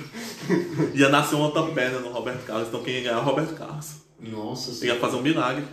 [0.95, 3.55] ia nascer uma outra perna no Roberto Carlos, então quem ia ganhar é o Roberto
[3.55, 3.97] Carlos.
[4.21, 5.01] Nossa Ia senhora.
[5.01, 5.65] fazer um milagre.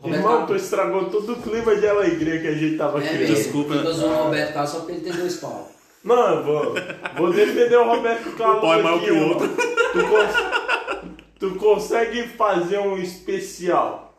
[0.00, 3.06] Roberto Irmão, Carlos- tu estragou todo o clima de alegria que a gente tava É,
[3.08, 3.20] criando.
[3.20, 3.74] velho, Desculpa.
[3.76, 5.71] Fica zoando o Roberto Carlos só porque ele tem dois pau.
[6.04, 6.74] Não, eu vou,
[7.16, 8.58] vou defender o Roberto Carlos.
[8.58, 9.48] O pau é maior aqui, que o outro.
[9.48, 14.18] Tu, cons- tu consegue fazer um especial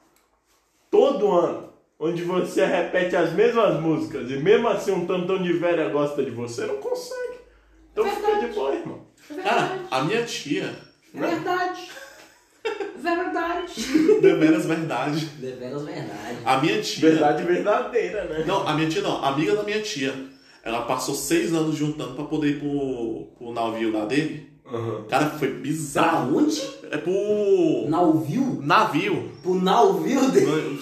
[0.90, 1.70] todo ano,
[2.00, 6.32] onde você repete as mesmas músicas e mesmo assim um tantão de velha gosta de
[6.32, 6.66] você?
[6.66, 7.34] Não consegue.
[7.92, 9.02] Então fica de boa, irmão.
[9.44, 10.74] Cara, a minha tia,
[11.14, 11.90] Verdade.
[12.96, 13.74] Verdade.
[14.22, 15.26] deveras verdade.
[15.26, 16.38] Deveras verdade.
[16.46, 17.10] A minha tia.
[17.12, 18.44] Verdade verdadeira, né?
[18.48, 20.14] Não, a minha tia não, amiga da minha tia.
[20.64, 24.50] Ela passou seis anos juntando pra poder ir pro, pro navio lá dele.
[24.66, 25.04] Uhum.
[25.10, 26.38] Cara, foi Pra bizarro.
[26.38, 26.62] onde?
[26.90, 28.60] É pro Navio?
[28.62, 29.32] navio.
[29.44, 30.80] Pro navio dele.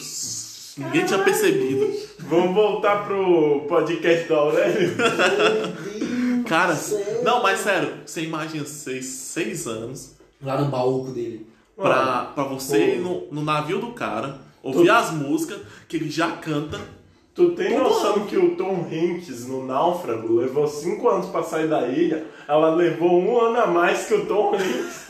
[0.77, 1.91] Ninguém tinha percebido.
[2.19, 4.91] Vamos voltar pro podcast do Aurélio?
[6.47, 7.23] Cara, Sério?
[7.23, 11.47] não, mas sério, você imagina seis, seis anos Lá no baúco dele.
[11.75, 12.83] pra, pra você Pô.
[12.83, 16.79] ir no, no navio do cara, ouvir as músicas que ele já canta.
[17.33, 21.87] Tu tem noção que o Tom Hanks no Náufrago levou cinco anos pra sair da
[21.87, 22.25] ilha?
[22.47, 25.07] Ela levou um ano a mais que o Tom Hanks.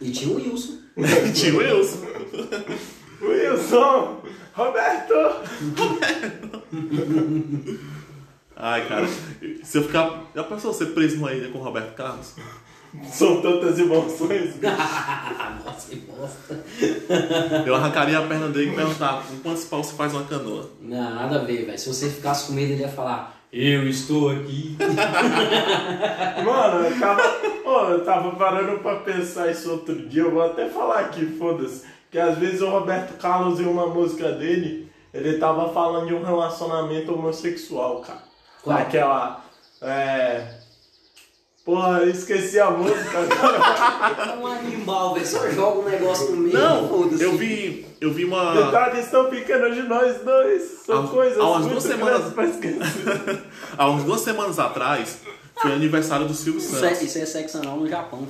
[0.00, 0.78] E tinha o Wilson.
[1.34, 1.98] Tio Wilson.
[3.20, 4.22] Wilson!
[4.54, 5.14] Roberto!
[8.56, 9.06] Ai, cara,
[9.62, 10.24] se eu ficar.
[10.34, 12.34] Já pensou ser preso numa ilha com o Roberto Carlos?
[13.02, 14.54] São tantas emoções.
[15.64, 16.64] Nossa, que bosta.
[17.66, 20.70] Eu arrancaria a perna dele e perguntava com quantos pau se faz uma canoa?
[20.80, 21.78] Não, nada a ver, velho.
[21.78, 24.76] Se você ficasse com medo, ele ia falar: Eu estou aqui.
[26.44, 27.22] Mano, eu tava,
[27.64, 30.22] ó, eu tava parando pra pensar isso outro dia.
[30.22, 31.84] Eu vou até falar aqui, foda-se.
[32.10, 36.22] Que às vezes o Roberto Carlos, em uma música dele, ele tava falando de um
[36.22, 38.22] relacionamento homossexual, cara.
[38.62, 38.78] Qual?
[38.78, 39.44] Aquela.
[39.82, 40.53] É.
[41.64, 44.32] Porra, eu esqueci a música agora.
[44.32, 45.26] É um animal, velho.
[45.26, 46.58] Só joga um negócio no meio.
[46.58, 47.22] Não, foda-se.
[47.22, 47.86] eu vi.
[48.00, 48.52] Eu vi uma.
[48.66, 50.62] Detalhes tão pequenos de nós dois.
[50.84, 53.42] São Há- coisas há umas muito duas semanas- pra esquecer.
[53.78, 55.20] Há uns duas semanas atrás,
[55.62, 57.02] foi aniversário do Silvio Isso é, Santos.
[57.02, 58.28] isso é sexo anal no Japão.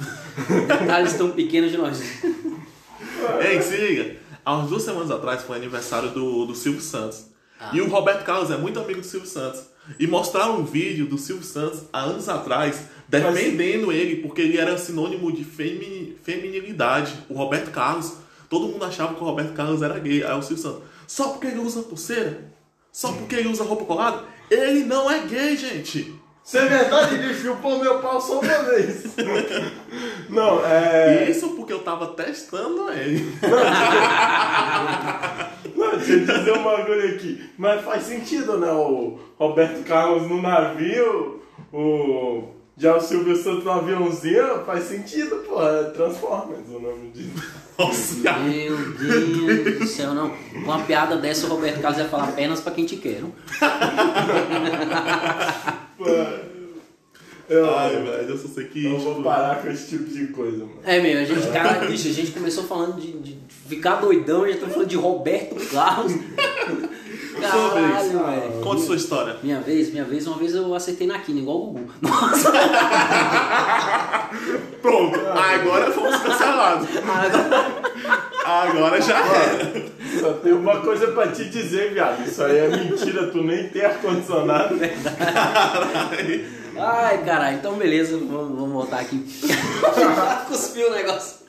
[0.69, 2.01] Detalhes tão pequenos de nós.
[3.45, 4.17] Ei, se liga.
[4.45, 7.25] Há umas duas semanas atrás foi aniversário do, do Silvio Santos.
[7.59, 7.71] Ah.
[7.73, 9.63] E o Roberto Carlos é muito amigo do Silvio Santos.
[9.99, 14.77] E mostraram um vídeo do Silvio Santos há anos atrás, defendendo ele, porque ele era
[14.79, 17.13] sinônimo de femi- feminilidade.
[17.29, 18.15] O Roberto Carlos.
[18.49, 20.23] Todo mundo achava que o Roberto Carlos era gay.
[20.25, 20.83] Aí o Silvio Santos.
[21.07, 22.53] Só porque ele usa pulseira?
[22.93, 24.23] Só porque ele usa roupa colada?
[24.51, 26.15] Ele não é gay, gente!
[26.45, 29.05] Se é verdade, ele chupou meu pau só uma vez.
[30.29, 31.29] Não, é.
[31.31, 33.25] Isso porque eu tava testando ele.
[35.75, 37.43] Não, deixa eu dizer um bagulho aqui.
[37.57, 38.71] Mas faz sentido, né?
[38.71, 42.49] O Roberto Carlos no navio, o.
[42.77, 45.63] Já o Silvio Santos no aviãozinho, faz sentido, pô.
[45.63, 47.45] É Transformers o nome disso.
[47.79, 50.33] Nossa, Meu Deus do céu, não.
[50.55, 53.21] Uma piada dessa, o Roberto Carlos ia falar apenas pra quem te quer.
[53.21, 53.33] não?
[55.97, 56.05] Pô,
[57.49, 58.87] eu, Ai, velho, eu só sei que.
[58.87, 60.79] eu vou tipo, parar com esse tipo de coisa, mano.
[60.83, 64.53] É meu, a gente, cara, bicho, a gente começou falando de, de ficar doidão, já
[64.53, 66.13] estamos falando de Roberto Carlos.
[67.41, 68.61] Caralho, velho.
[68.63, 69.37] Conte sua história.
[69.43, 71.91] Minha vez, minha vez, uma vez eu acertei na quina, igual o Gugu.
[72.01, 72.53] Nossa,
[74.83, 76.89] Pronto, agora fomos cancelados.
[76.99, 77.85] agora,
[78.45, 79.87] Agora já era.
[80.21, 82.27] Só tem uma coisa pra te dizer, viado.
[82.27, 84.77] Isso aí é mentira, tu nem tem ar-condicionado.
[86.77, 89.25] Ai, caralho, então beleza, vamos, vamos voltar aqui.
[90.49, 91.45] Cuspiu o negócio.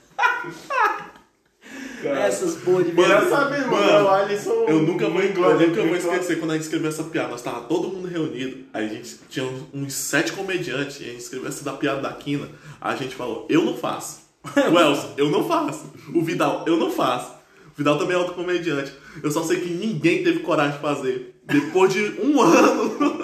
[2.01, 2.19] Cara.
[2.19, 4.65] Essas porra de sabe, mano, Mano, o Alisson.
[4.67, 5.97] Eu nunca vou, eu engole, nunca vou engole.
[5.97, 7.29] esquecer quando a gente escreveu essa piada.
[7.29, 8.65] Nós tava todo mundo reunido.
[8.73, 10.99] Aí a gente tinha uns, uns sete comediantes.
[10.99, 12.47] E a gente escreveu essa da piada da quina.
[12.79, 14.23] Aí a gente falou, eu não faço.
[14.71, 15.91] O Elson, eu não faço.
[16.13, 17.31] O Vidal, eu não faço.
[17.73, 18.93] O Vidal também é outro comediante.
[19.23, 21.35] Eu só sei que ninguém teve coragem de fazer.
[21.43, 23.14] Depois de um ano.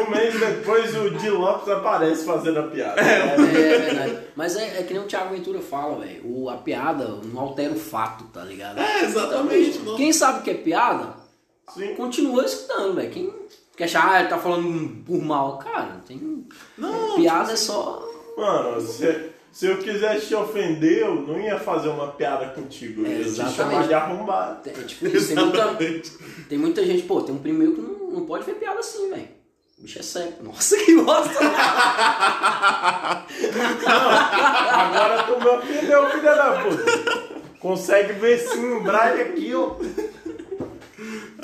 [0.00, 3.00] Um mês depois o Di Lopes aparece fazendo a piada.
[3.00, 4.18] É, é verdade.
[4.36, 6.22] Mas é, é que nem o Thiago Ventura fala, velho.
[6.24, 8.78] o- A piada não altera o fato, tá ligado?
[8.80, 9.78] É, exatamente.
[9.80, 9.96] Não.
[9.96, 11.14] Quem sabe que é piada,
[11.72, 11.94] Sim.
[11.94, 13.10] continua escutando, velho.
[13.10, 13.34] Quem
[13.76, 16.46] quer achar, ah, ele tá falando por mal, cara, tem.
[16.76, 18.02] Não, piada é só.
[18.36, 23.02] Mano, se, se eu quisesse te ofender, eu não ia fazer uma piada contigo.
[23.06, 23.56] Eu ia te Exatamente.
[23.56, 24.68] chamar de arrombado.
[24.68, 25.28] É tipo isso.
[25.28, 26.12] Tem muita, Exatamente.
[26.48, 29.08] tem muita gente, pô, tem um primo meu que não, não pode ver piada assim,
[29.10, 29.28] velho.
[29.78, 30.42] O bicho é cego.
[30.42, 31.40] Nossa, que bosta.
[33.86, 37.34] Agora tu me ofendeu, filha da puta.
[37.60, 39.74] Consegue ver sim o Braille aqui, ó.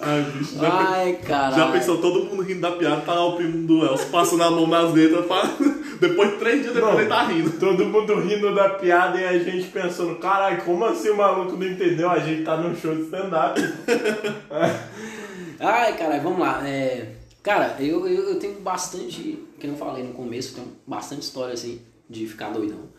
[0.02, 1.56] Ai, bicho, já, Ai, caralho.
[1.56, 4.50] já pensou todo mundo rindo da piada, tá lá o primo do Elcio passando a
[4.50, 5.42] mão nas letras, pra...
[6.00, 7.00] depois de três dias depois Não.
[7.00, 7.50] ele tá rindo.
[7.58, 11.66] Todo mundo rindo da piada e a gente pensando, caralho, como assim o maluco não
[11.66, 12.10] entendeu?
[12.10, 13.60] A gente tá num show de stand-up.
[15.60, 16.62] Ai, caralho, vamos lá.
[16.66, 17.06] É,
[17.42, 21.80] cara, eu, eu, eu tenho bastante, que eu falei no começo, tenho bastante história assim
[22.08, 22.90] de ficar doidão.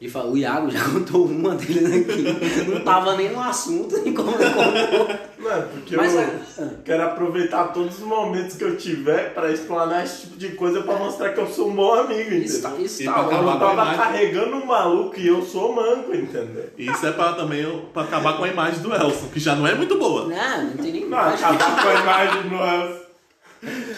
[0.00, 2.70] De falar, o Iago já contou uma dele aqui.
[2.70, 5.08] Não tava nem no assunto, nem como ele contou.
[5.40, 10.04] Não, porque Mas, eu ah, quero aproveitar todos os momentos que eu tiver pra explanar
[10.04, 12.86] esse tipo de coisa pra mostrar que eu sou um bom amigo, Isso tá, entendeu?
[12.86, 13.48] isso E tá pra Eu bom.
[13.50, 16.70] acabar não com a tava carregando um maluco e eu sou manco, entendeu?
[16.78, 19.74] Isso é pra também pra acabar com a imagem do Elson, que já não é
[19.74, 20.28] muito boa.
[20.28, 23.07] Não, não tem nem Não, acabar com a imagem do Elcio.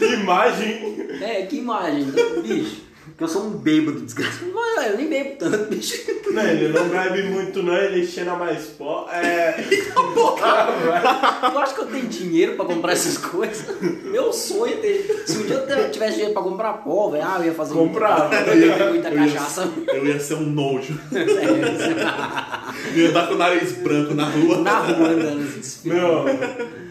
[0.01, 1.09] Que imagem!
[1.21, 2.07] É, que imagem,
[2.43, 2.89] bicho.
[3.17, 4.51] Que eu sou um bêbado desgraçado.
[4.55, 5.95] Mas eu nem bebo tanto, bicho.
[6.31, 9.09] Não, ele não bebe muito não, ele cheira mais pó.
[9.13, 9.53] É.
[9.53, 13.67] Tu acha que eu tenho dinheiro pra comprar essas coisas?
[14.05, 15.23] Meu sonho é ter.
[15.27, 18.31] Se um dia eu tivesse dinheiro pra comprar pó, velho, ah, eu ia fazer muita,
[18.47, 19.69] eu ia ter muita Eu ia- cachaça.
[19.89, 20.99] Eu ia ser um nojo.
[21.13, 24.59] É, Eu ia andar com o nariz branco na rua.
[24.59, 25.89] Na rua andando assim.
[25.89, 26.25] Meu,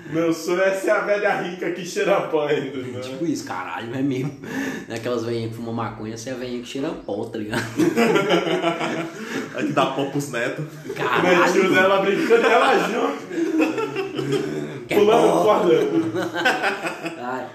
[0.09, 2.99] meu sonho é ser a velha rica que cheira pó ainda, né?
[2.99, 4.39] Tipo isso, caralho, é mesmo.
[4.93, 7.63] Aquelas velhinhas que fumam maconha, você é a velhinha que cheira pó, tá ligado?
[9.55, 10.65] Aí que dá pó pros netos.
[10.85, 11.73] Meu tio Caralho.
[11.73, 13.23] dela brincando ela junto,
[14.87, 15.73] pulando corda.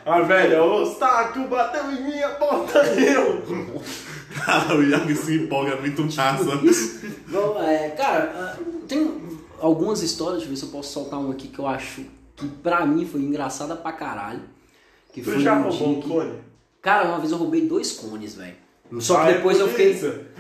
[0.06, 3.42] A velha, ô Stáquio, bateu em mim, a porta eu.
[4.34, 6.44] Cara, o Iago se empolga é muito massa.
[7.28, 11.48] Bom, é, cara, tem algumas histórias, deixa eu ver se eu posso soltar uma aqui
[11.48, 12.02] que eu acho
[12.36, 14.40] que pra mim foi engraçada pra caralho.
[15.12, 16.32] Que Tu foi já um roubou um dia que- cone?
[16.82, 18.56] Cara, uma vez eu roubei dois cones, velho.
[19.00, 19.98] Só que Vai, depois eu fiquei.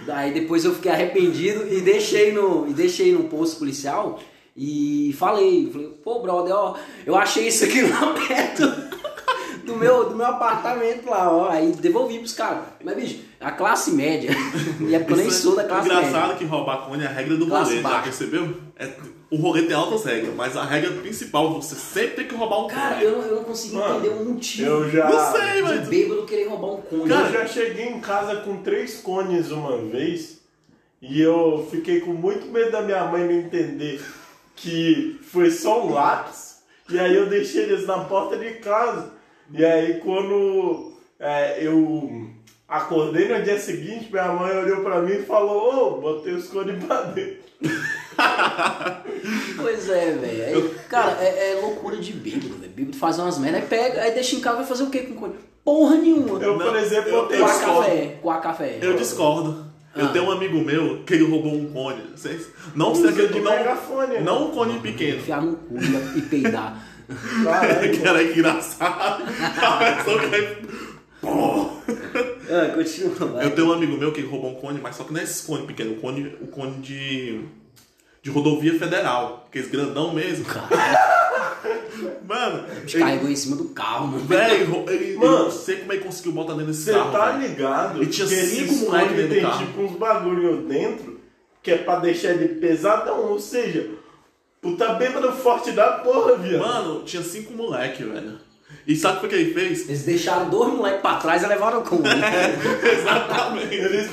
[0.08, 4.20] Aí depois eu fiquei arrependido e deixei no, e deixei no posto policial
[4.56, 6.76] e falei, falei, pô, brother, ó,
[7.06, 8.62] eu achei isso aqui lá perto
[9.64, 11.48] do meu, do meu apartamento lá, ó.
[11.48, 12.64] Aí devolvi pros caras.
[12.84, 14.30] Mas, bicho, a classe média,
[14.86, 16.36] e é porque eu nem Isso é sou da classe Engraçado média.
[16.36, 18.54] que roubar cone é a regra do Classe rolê, já percebeu?
[18.76, 18.86] É,
[19.34, 22.68] o rolê tem altas regras, mas a regra principal, você sempre tem que roubar um
[22.68, 23.04] Cara, cone.
[23.04, 25.08] eu, eu não consegui Mano, entender um motivo Eu já.
[25.10, 25.88] Não sei, de mas...
[25.88, 27.10] bêbado querer roubar um cone.
[27.10, 30.40] eu já cheguei em casa com três cones uma vez
[31.02, 34.00] e eu fiquei com muito medo da minha mãe me entender
[34.56, 39.12] que foi só um lápis e aí eu deixei eles na porta de casa.
[39.52, 42.30] E aí quando é, eu
[42.68, 46.82] acordei no dia seguinte, minha mãe olhou pra mim e falou, ô, botei os cones
[46.84, 47.42] pra dentro.
[49.56, 50.74] Pois é, velho.
[50.88, 52.72] Cara, é, é loucura de bêbado, velho.
[52.72, 55.14] Bêbado faz umas merda, aí pega, aí deixa em casa vai fazer o quê com
[55.14, 55.34] cone?
[55.64, 56.38] Porra nenhuma.
[56.42, 57.80] Eu, por exemplo, eu- botei eu Com a os discordo.
[57.82, 58.78] café, com a café.
[58.82, 59.74] Eu discordo.
[59.96, 60.08] Eu Ah.
[60.08, 62.02] tenho um amigo meu que ele roubou um cone.
[62.74, 64.20] Não sei de não, megafone, né?
[64.20, 65.18] não um cone pequeno.
[65.18, 65.76] Enfiar no cu
[66.16, 66.84] e peidar.
[67.44, 69.22] Caralho, que era engraçado.
[69.22, 70.26] A pessoa que
[71.26, 73.46] ah, continua, vai.
[73.46, 75.24] Eu tenho um amigo meu que ele roubou um cone, mas só que não é
[75.24, 77.40] esse cone pequeno, o cone, o cone de,
[78.24, 80.46] de rodovia federal, aqueles grandão mesmo.
[82.26, 84.24] Mano, ele, Carregou em cima do carro, mano.
[84.24, 87.12] velho, ele, Mano, eu não sei como é que conseguiu botar dentro desse Você carro.
[87.12, 87.48] tá velho.
[87.48, 88.02] ligado?
[88.02, 89.66] E tinha que cinco esses moleque cones dentro do carro.
[89.66, 91.20] tipo uns bagulho dentro
[91.62, 93.88] que é pra deixar ele pesadão, ou seja,
[94.60, 96.60] puta bêbado forte da porra, viado.
[96.66, 98.38] Mano, tinha cinco moleque, velho.
[98.86, 99.88] E sabe o que ele fez?
[99.88, 102.02] Eles deixaram dois moleques pra trás e levaram o cone.
[103.00, 103.74] Exatamente.
[103.74, 104.10] Eles,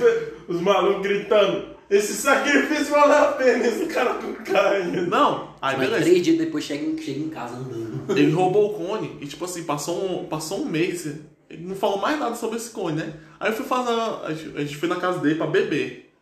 [0.47, 5.01] os malucos gritando, esse sacrifício valeu a pena, esse cara com carne.
[5.01, 6.05] Não, aí Mas beleza.
[6.05, 8.17] três dias depois chega em, chega em casa andando.
[8.17, 11.05] Ele roubou o cone e, tipo assim, passou um, passou um mês.
[11.49, 13.13] Ele não falou mais nada sobre esse cone, né?
[13.37, 13.91] Aí eu fui fazer.
[13.91, 16.13] A gente, a foi na casa dele pra beber.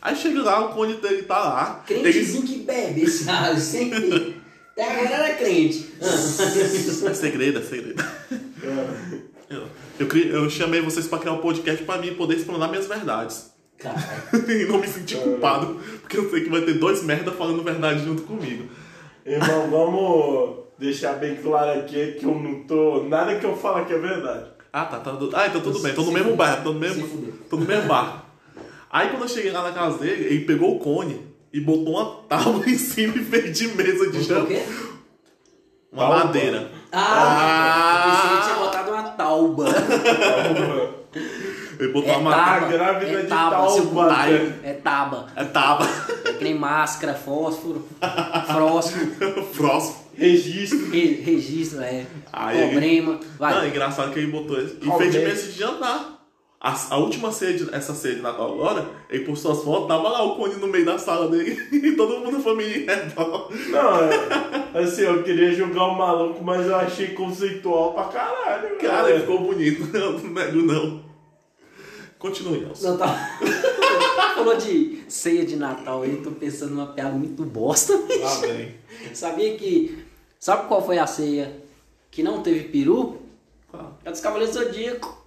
[0.00, 1.84] Aí chega lá, o cone dele tá lá.
[1.90, 4.36] Ele, Crentezinho que bebe cara, sempre.
[4.72, 5.92] Até agora era crente.
[6.00, 8.02] é segredo, é segredo.
[9.50, 9.68] Eu,
[10.00, 13.51] eu, eu chamei vocês pra criar um podcast pra mim poder explanar minhas verdades.
[14.48, 18.04] E não me sentir culpado, porque eu sei que vai ter dois merda falando verdade
[18.04, 18.68] junto comigo.
[19.24, 23.04] Irmão, vamos deixar bem claro aqui que eu não tô.
[23.04, 24.46] Nada que eu falo aqui é verdade.
[24.72, 25.12] Ah, tá, tá.
[25.34, 25.94] Ah, então tudo bem.
[25.94, 26.36] Tô no mesmo fudeu.
[26.36, 28.24] bar, tô no mesmo, tô no mesmo bar.
[28.90, 31.20] Aí quando eu cheguei lá na casa dele, ele pegou o cone
[31.52, 34.46] e botou uma tábua em cima e fez de mesa de O jantar.
[34.46, 34.62] quê?
[35.92, 36.24] Uma Tábua?
[36.24, 36.70] madeira.
[36.90, 39.64] Ah, eu pensei que tinha botado uma tauba.
[41.82, 42.68] Ele botou É uma tábua.
[42.68, 44.20] grávida é de tábua, seu tauba, cu.
[44.22, 44.54] velho.
[44.62, 45.26] É taba.
[45.34, 45.88] É tábua.
[46.26, 47.86] É que nem máscara, fósforo,
[48.46, 49.06] frósforo.
[49.56, 49.96] Próximo.
[50.16, 50.90] Registro.
[50.90, 52.06] Re- registro, é.
[52.32, 53.18] Aí- problema.
[53.38, 53.54] Vai.
[53.54, 54.58] Não, é engraçado que ele botou.
[54.60, 56.20] E fez de de jantar.
[56.64, 60.08] A, a última ceia, de, essa ceia de Natal agora, ele postou as fotos, tava
[60.08, 63.50] lá o cone no meio da sala dele e todo mundo família em redor.
[63.68, 68.76] Não, é, assim, eu queria julgar o maluco, mas eu achei conceitual pra caralho.
[68.78, 71.11] Cara, ele ficou bonito, eu não nego não.
[72.22, 72.88] Continue, Nelson.
[72.90, 73.38] Não, tá.
[74.36, 77.92] Falou de ceia de Natal aí, tô pensando numa piada muito bosta.
[78.20, 78.74] Lá vem.
[79.12, 80.04] Sabia que.
[80.38, 81.52] Sabe qual foi a ceia
[82.12, 83.20] que não teve peru?
[83.68, 83.98] Qual?
[84.04, 85.20] É dos Cavaleiros Zodíaco.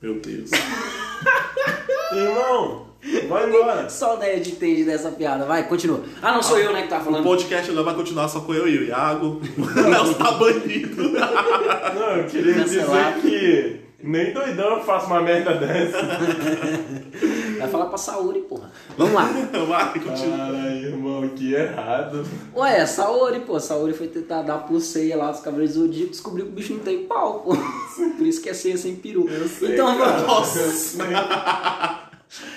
[0.00, 0.50] Meu Deus.
[2.12, 2.86] Irmão,
[3.28, 3.88] vai embora.
[3.88, 5.44] Só o Nerd entende dessa piada.
[5.44, 6.02] Vai, continua.
[6.22, 7.24] Ah, não sou eu, né, que tá O falando.
[7.24, 9.40] podcast agora vai continuar só com eu e o Iago.
[9.58, 11.10] O Nelson tá banido.
[11.10, 13.20] Não, eu queria Cancelado.
[13.20, 15.98] dizer que nem doidão eu faço uma merda dessa.
[17.58, 18.70] Vai falar pra Saori, porra.
[18.96, 19.24] Vamos lá.
[19.66, 20.36] Vai, continua.
[20.36, 22.26] Caralho, irmão, que errado.
[22.54, 23.58] Ué, Saori, pô.
[23.58, 26.74] Saori foi tentar dar por ceia lá dos Cavaleiros do Zodíaco descobriu que o bicho
[26.74, 27.56] não tem pau, pô.
[28.18, 29.28] Por isso que é ceia sem peru.
[29.28, 30.12] Eu sei, então, cara.
[30.12, 30.98] vamos, Nossa.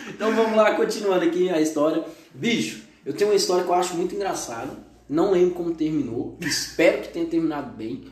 [0.10, 2.04] então vamos lá, continuando aqui a história.
[2.34, 4.72] Bicho, eu tenho uma história que eu acho muito engraçada.
[5.10, 6.38] Não lembro como terminou.
[6.42, 8.04] Espero que tenha terminado bem.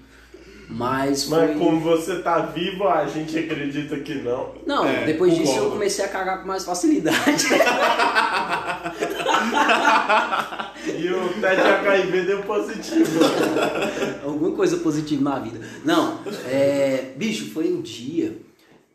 [0.70, 1.48] Mas foi.
[1.48, 4.54] Mas como você tá vivo, a gente acredita que não.
[4.66, 5.68] Não, É, depois disso concordo.
[5.68, 7.46] eu comecei a cagar com mais facilidade.
[10.88, 13.20] E o teste HIV deu positivo.
[14.24, 15.60] Alguma coisa positiva na vida.
[15.84, 17.14] Não, é.
[17.16, 18.38] Bicho, foi um dia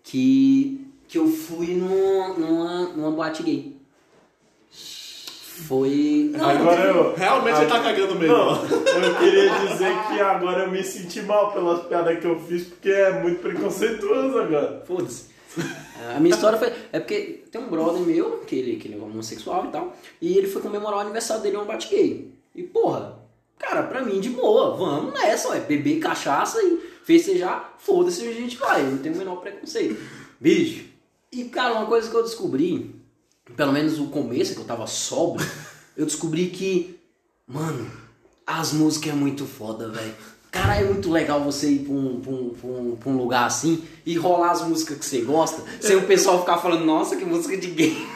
[0.02, 3.76] que, que eu fui numa, numa, numa boate gay.
[5.66, 6.30] Foi.
[6.32, 7.14] Não, Agora eu.
[7.14, 8.36] Realmente ele tá cagando mesmo.
[8.36, 12.64] Não, eu queria dizer que agora eu me senti mal pelas piadas que eu fiz,
[12.64, 14.82] porque é muito preconceituoso agora.
[14.86, 15.30] Foda-se.
[16.14, 16.72] A minha história foi.
[16.92, 20.38] É porque tem um brother meu, que ele, que ele é homossexual e tal, e
[20.38, 22.32] ele foi comemorar o aniversário dele em um boate gay.
[22.54, 23.18] E porra,
[23.58, 28.56] cara, pra mim de boa, vamos nessa, ué, beber cachaça e festejar, foda-se, a gente
[28.56, 30.00] vai, eu não tenho o menor preconceito.
[30.38, 30.84] Bicho.
[31.32, 32.94] E cara, uma coisa que eu descobri,
[33.56, 35.46] pelo menos o começo, que eu tava sóbrio,
[35.96, 36.98] eu descobri que,
[37.46, 37.90] mano,
[38.46, 40.14] as músicas é muito foda, velho.
[40.50, 43.44] Cara, é muito legal você ir pra um, pra, um, pra, um, pra um lugar
[43.46, 47.24] assim e rolar as músicas que você gosta, sem o pessoal ficar falando, nossa, que
[47.24, 48.06] música de gay.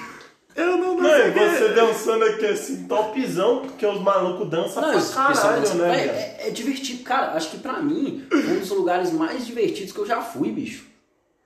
[0.56, 5.02] Eu não, e que- você dançando aqui assim, topzão, porque os malucos dançam Não, pra
[5.32, 6.06] caralho, dança- né?
[6.06, 7.32] É, é divertido, cara.
[7.34, 10.84] Acho que pra mim, um dos lugares mais divertidos que eu já fui, bicho.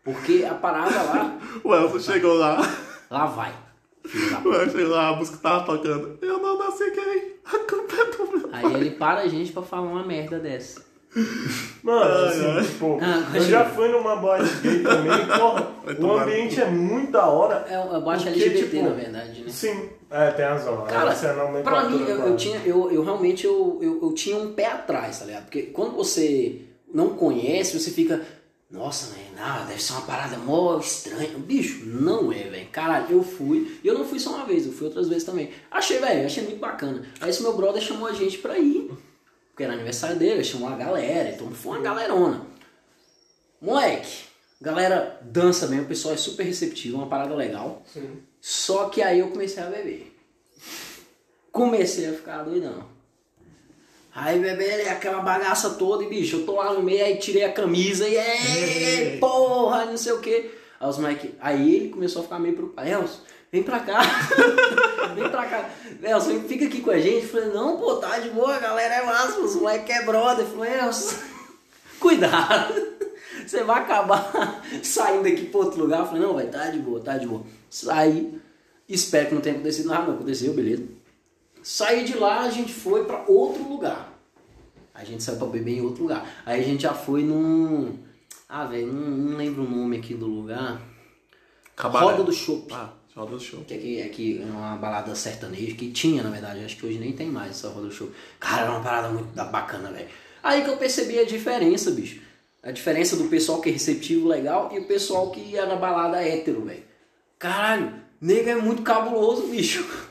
[0.04, 2.60] Porque a parada lá, O Elton chegou lá.
[3.10, 3.54] lá vai.
[4.14, 6.18] Elton chegou lá, a música tava tocando.
[6.22, 7.40] Eu não nasci gay.
[7.44, 10.86] A culpa é do meu Aí ele para a gente pra falar uma merda dessa.
[11.82, 12.64] Mano, Ai, assim, ai.
[12.64, 15.68] tipo, Ah, eu já fui numa boate gay também, porra,
[15.98, 17.66] o ambiente é muito da hora.
[17.68, 19.48] É eu acho Porque, LGBT, tipo, na verdade, né?
[19.48, 20.84] Sim, é, tem razão.
[20.84, 24.36] Cara, é a pra mim, eu, eu tinha, eu, eu realmente eu, eu, eu tinha
[24.36, 25.44] um pé atrás, tá ligado?
[25.44, 28.20] Porque quando você não conhece, você fica,
[28.70, 31.38] nossa, né, não, deve ser uma parada mó estranha.
[31.38, 32.68] Bicho, não é, velho.
[32.68, 35.50] Caralho, eu fui, e eu não fui só uma vez, eu fui outras vezes também.
[35.70, 37.02] Achei, velho, achei muito bacana.
[37.18, 38.90] Aí esse meu brother chamou a gente pra ir,
[39.50, 42.46] porque era aniversário dele, chamou a galera, então foi uma galerona.
[43.58, 44.24] Moleque,
[44.60, 47.82] galera dança mesmo, o pessoal é super receptivo, uma parada legal.
[47.86, 48.22] Sim.
[48.38, 50.14] Só que aí eu comecei a beber.
[51.50, 52.97] Comecei a ficar doidão.
[54.20, 57.52] Aí beber aquela bagaça toda e bicho, eu tô lá no meio, aí tirei a
[57.52, 60.50] camisa e ei, porra, não sei o que.
[60.80, 62.88] Aí os moleque, aí ele começou a ficar meio preocupado.
[62.88, 63.20] Elson,
[63.52, 64.00] vem pra cá.
[65.14, 65.70] vem pra cá.
[66.02, 67.26] Elson, fica aqui com a gente.
[67.26, 70.44] Eu falei, não, pô, tá de boa, a galera é massa, os moleque é brother.
[70.44, 71.16] Eu falei, Elson,
[72.00, 72.74] cuidado.
[73.46, 76.00] Você vai acabar saindo daqui pra outro lugar.
[76.00, 77.44] Eu falei, não, vai, tá de boa, tá de boa.
[77.70, 78.36] Saí,
[78.88, 80.97] espero que não tenha acontecido nada, não aconteceu, beleza.
[81.70, 84.10] Saí de lá, a gente foi pra outro lugar.
[84.94, 86.26] A gente saiu pra beber em outro lugar.
[86.46, 87.98] Aí a gente já foi num.
[88.48, 90.80] Ah, velho, não, não lembro o nome aqui do lugar.
[91.76, 92.06] Cabaré.
[92.06, 92.72] Roda do Chopp.
[92.72, 93.62] Ah, roda do show.
[93.64, 97.12] Que aqui, aqui é uma balada sertaneja, que tinha, na verdade, acho que hoje nem
[97.12, 98.10] tem mais essa roda do show.
[98.40, 100.08] Cara, era uma parada muito bacana, velho.
[100.42, 102.22] Aí que eu percebi a diferença, bicho.
[102.62, 106.26] A diferença do pessoal que é receptivo, legal, e o pessoal que ia na balada
[106.26, 106.82] hétero, velho.
[107.38, 109.86] Caralho, nego é muito cabuloso, bicho.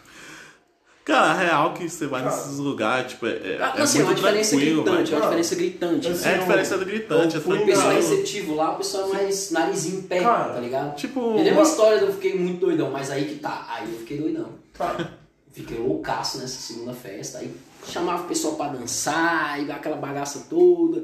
[1.07, 4.01] Cara, a real que você vai nesses lugares, tipo, é, é, Ah, é assim, é
[4.01, 5.15] uma muito diferença tranquilo, gritante, é velho.
[5.15, 6.07] uma diferença gritante.
[6.09, 8.11] Assim, É a eu- diferença do gritante, é fui O pessoal é tranquilo.
[8.17, 10.95] receptivo lá, o pessoal é mais narizinho em pé, Cara, tá ligado?
[10.97, 13.99] Tipo, Ele é uma história eu fiquei muito doidão, mas aí que tá, aí eu
[13.99, 14.49] fiquei doidão.
[14.77, 15.11] Tá.
[15.53, 17.37] Fiquei loucaço nessa segunda festa.
[17.39, 17.55] Aí
[17.87, 21.03] chamava o pessoal pra dançar, e aquela bagaça toda.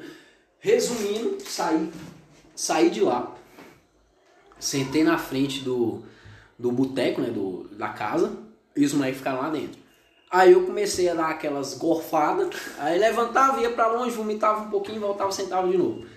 [0.60, 1.90] Resumindo, saí,
[2.56, 3.34] saí de lá.
[4.60, 6.04] Sentei na frente do,
[6.60, 7.30] do boteco, né?
[7.30, 8.32] Do, da casa.
[8.76, 9.82] E os moleques ficaram lá dentro.
[10.34, 15.00] Aí eu comecei a dar aquelas gorfadas, aí levantava, ia pra longe, vomitava um pouquinho,
[15.00, 16.08] voltava, sentava de novo.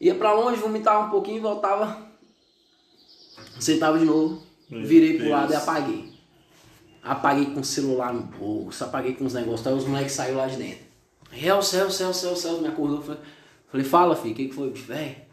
[0.00, 1.98] Ia pra longe, vomitava um pouquinho, voltava,
[3.60, 5.30] sentava de novo, Meu virei pro Deus.
[5.32, 6.12] lado e apaguei.
[7.02, 10.46] Apaguei com o celular no bolso, apaguei com os negócios, aí os moleques saíram lá
[10.46, 10.84] de dentro.
[11.30, 13.20] Real, céu, céu, céu, céu, me acordou, falei,
[13.70, 14.86] falei fala filho, o que, que foi, bicho?
[14.86, 15.26] Véi,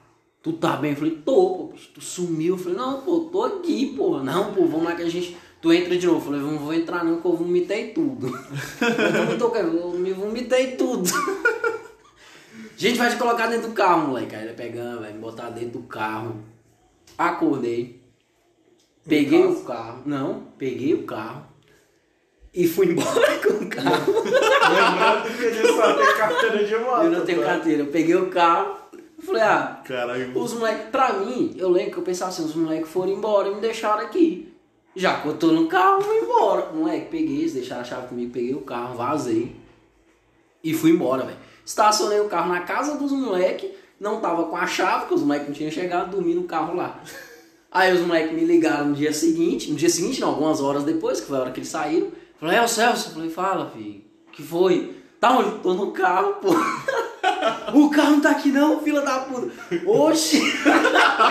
[0.43, 0.91] tu tá bem?
[0.91, 2.55] Eu falei, tô, pô, tu sumiu.
[2.55, 4.19] Eu falei, não, pô, tô aqui, pô.
[4.19, 5.37] Não, pô, vamos lá que a gente.
[5.65, 6.19] Tu entra de novo.
[6.19, 8.27] Eu falei, não vou entrar não, que eu vomitei tudo.
[8.79, 11.09] Eu vomitou, cara, eu me vomitei tudo.
[11.09, 14.35] A gente vai te colocar dentro do carro, moleque.
[14.35, 16.35] Aí ele pegando, vai me botar dentro do carro.
[17.17, 17.99] Acordei.
[19.07, 20.03] Peguei o carro.
[20.05, 21.47] Não, peguei o carro.
[22.53, 24.13] E fui embora com o carro.
[24.21, 27.03] Lembrando que ele só tem carteira de moto.
[27.05, 27.45] Eu não tenho tá?
[27.47, 27.81] carteira.
[27.81, 28.77] Eu peguei o carro.
[29.17, 30.39] Falei, ah, Caralho.
[30.39, 33.55] os moleques, pra mim, eu lembro que eu pensava assim, os moleques foram embora e
[33.55, 34.54] me deixaram aqui.
[34.95, 36.71] Já tô no carro, vou embora.
[36.71, 39.55] Moleque, peguei, eles deixaram a chave comigo, peguei o carro, vazei.
[40.63, 41.37] E fui embora, velho.
[41.65, 45.47] Estacionei o carro na casa dos moleques, não tava com a chave, porque os moleques
[45.47, 47.01] não tinham chegado, dormi no carro lá.
[47.71, 51.19] Aí os moleques me ligaram no dia seguinte, no dia seguinte não, algumas horas depois,
[51.19, 52.07] que foi a hora que eles saíram.
[52.39, 53.11] Falei, é o Celso.
[53.11, 54.95] Falei, fala, filho, que foi?
[55.19, 55.59] Tá onde?
[55.59, 56.49] Tô no carro, pô.
[57.73, 59.51] O carro não tá aqui não, fila da puta.
[59.85, 60.41] Oxi!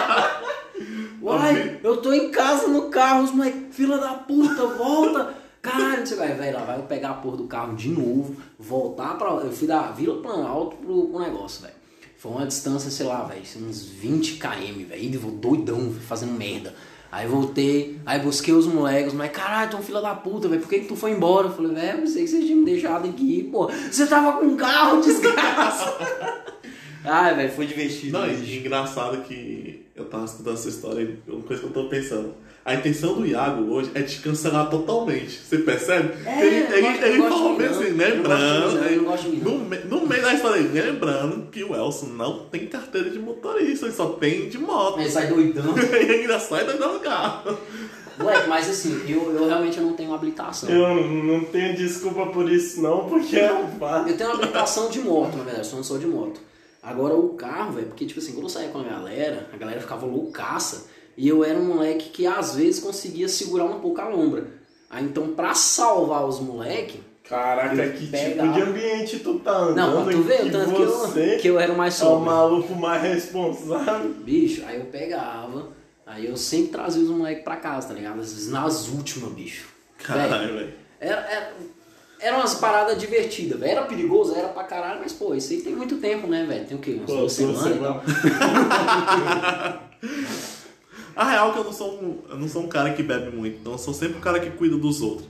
[1.23, 5.35] Uai, eu tô em casa no carro, os moleques, fila da puta, volta!
[5.63, 6.23] Caralho, não que.
[6.23, 9.31] Aí, velho, lá vai pegar a porra do carro de novo, voltar pra.
[9.31, 11.75] Eu fui da Vila Planalto pro, pro negócio, velho.
[12.19, 15.03] Foi uma distância, sei lá, velho, uns 20 km, velho.
[15.03, 16.75] E doidão, fazendo merda.
[17.11, 20.61] Aí voltei, aí busquei os moleques, moleques, caralho, tu é um filho da puta, velho,
[20.61, 21.47] por que, que tu foi embora?
[21.47, 23.71] Eu falei, velho, eu sei que vocês tinham me deixado aqui, pô.
[23.71, 25.97] Você tava com um carro, desgraça.
[27.05, 28.19] Ai, velho, foi divertido.
[28.19, 31.89] Não, e engraçado que eu tava escutando essa história e uma coisa que eu tô
[31.89, 32.35] pensando.
[32.65, 35.39] A intenção do Iago hoje é te cancelar totalmente.
[35.39, 36.15] Você percebe?
[36.27, 38.05] É, ele eu ele, gosto- eu ele falou mim, assim, não.
[38.07, 38.77] Eu lembrando.
[38.79, 39.03] eu
[39.45, 43.19] no, me- no meio da história, ele, lembrando que o Elson não tem carteira de
[43.19, 44.99] motorista, ele só tem de moto.
[44.99, 45.75] Ele sai doidão.
[45.77, 47.59] e ainda sai do carro.
[48.19, 50.71] Moleque, mas assim, eu, eu realmente não tenho habilitação.
[50.71, 54.09] Eu não tenho desculpa por isso não, porque é um fato.
[54.09, 56.41] Eu tenho habilitação de moto, na verdade, só não sou de moto.
[56.85, 59.81] Agora o carro, velho, porque tipo assim, quando eu saía com a galera, a galera
[59.81, 60.87] ficava loucaça.
[61.17, 64.49] E eu era um moleque que às vezes conseguia segurar um pouco a lombra.
[64.91, 68.53] Aí então, pra salvar os moleques, Caraca, Eu que pegava.
[68.53, 69.77] tipo de ambiente tu tá andando?
[69.77, 72.09] não, tu ver, que o tanto que eu, que eu era o mais é o
[72.09, 72.27] sóbrio.
[72.27, 74.11] maluco mais responsável.
[74.11, 75.69] Bicho, aí eu pegava,
[76.07, 78.21] aí eu sempre trazia os moleques pra casa, tá ligado?
[78.21, 79.69] Às vezes nas últimas, bicho.
[79.97, 80.75] Caralho, velho.
[81.01, 81.53] Era, era,
[82.25, 83.73] era umas paradas divertidas, velho.
[83.73, 86.65] Era perigoso, era pra caralho, mas pô, isso aí tem muito tempo, né, velho?
[86.65, 86.95] Tem o quê?
[86.95, 88.03] Umas Pô, duas semanas e tal.
[91.15, 93.37] A real é que eu não sou um, eu não sou um cara que bebe
[93.37, 95.29] muito, então eu sou sempre o cara que cuida dos outros.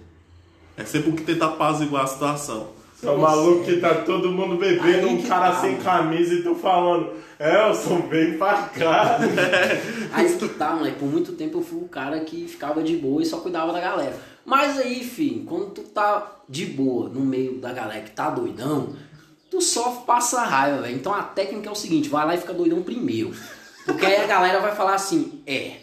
[0.76, 2.68] É sempre o que tenta apaziguar a situação.
[3.02, 5.84] É o maluco que tá todo mundo bebendo, um cara tá, sem mano.
[5.84, 9.18] camisa e tu falando, Elson, vem pra cá.
[10.14, 10.98] Aí que tá, moleque.
[10.98, 13.80] Por muito tempo eu fui o cara que ficava de boa e só cuidava da
[13.80, 14.16] galera.
[14.44, 18.94] Mas aí, filho, quando tu tá de boa no meio da galera que tá doidão,
[19.50, 20.96] tu só passa raiva, velho.
[20.96, 23.32] Então a técnica é o seguinte: vai lá e fica doidão primeiro.
[23.86, 25.76] Porque aí a galera vai falar assim: é,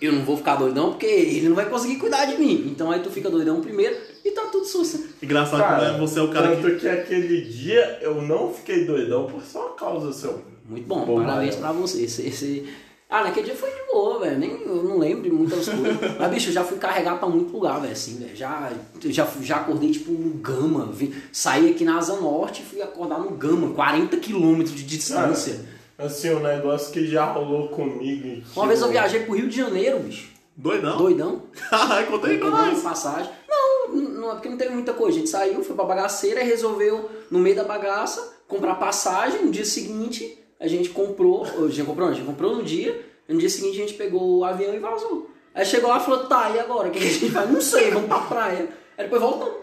[0.00, 2.68] eu não vou ficar doidão porque ele não vai conseguir cuidar de mim.
[2.70, 5.00] Então aí tu fica doidão primeiro e tá tudo sussa.
[5.22, 6.80] Engraçado Cara, que né, você é o cara tanto que.
[6.80, 6.88] que...
[6.88, 10.42] aquele dia eu não fiquei doidão por sua causa, seu.
[10.68, 11.58] Muito bom, Bom, parabéns é.
[11.58, 12.06] pra você.
[12.08, 12.64] Você- você-
[13.08, 14.38] Ah, naquele dia foi de boa, velho.
[14.38, 15.96] Nem eu não lembro de muitas coisas.
[16.18, 18.34] Mas, bicho, eu já fui carregar pra muito lugar, velho, assim, velho.
[18.36, 20.86] Já, já, fui- já acordei, tipo, no Gama.
[20.92, 25.64] Vi, saí aqui na Asa Norte e fui acordar no Gama, 40 quilômetros de distância.
[25.96, 28.26] Assim, um negócio que já rolou comigo.
[28.26, 30.28] e Uma vez eu viajei pro Rio de Janeiro, bicho.
[30.56, 30.96] Doidão?
[30.98, 31.42] Doidão.
[31.70, 32.82] Caralho, contei pra Compramos nós.
[32.82, 33.30] passagem.
[33.48, 35.16] Não, não é porque não teve muita coisa.
[35.16, 39.44] A gente saiu, foi pra bagaceira e resolveu, no meio da bagaça, comprar passagem.
[39.44, 41.44] No dia seguinte, a gente comprou.
[41.44, 43.04] A gente comprou, não, a gente comprou no dia.
[43.28, 45.30] No dia seguinte, a gente pegou o avião e vazou.
[45.54, 46.88] Aí chegou lá e falou: tá, e agora?
[46.88, 47.50] O que a gente faz?
[47.50, 48.68] Não sei, vamos pra praia.
[48.96, 49.54] Aí depois voltamos.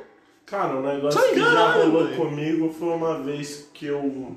[0.45, 2.17] Cara, um negócio Sai, que já rolou velho.
[2.17, 4.35] comigo foi uma vez que eu,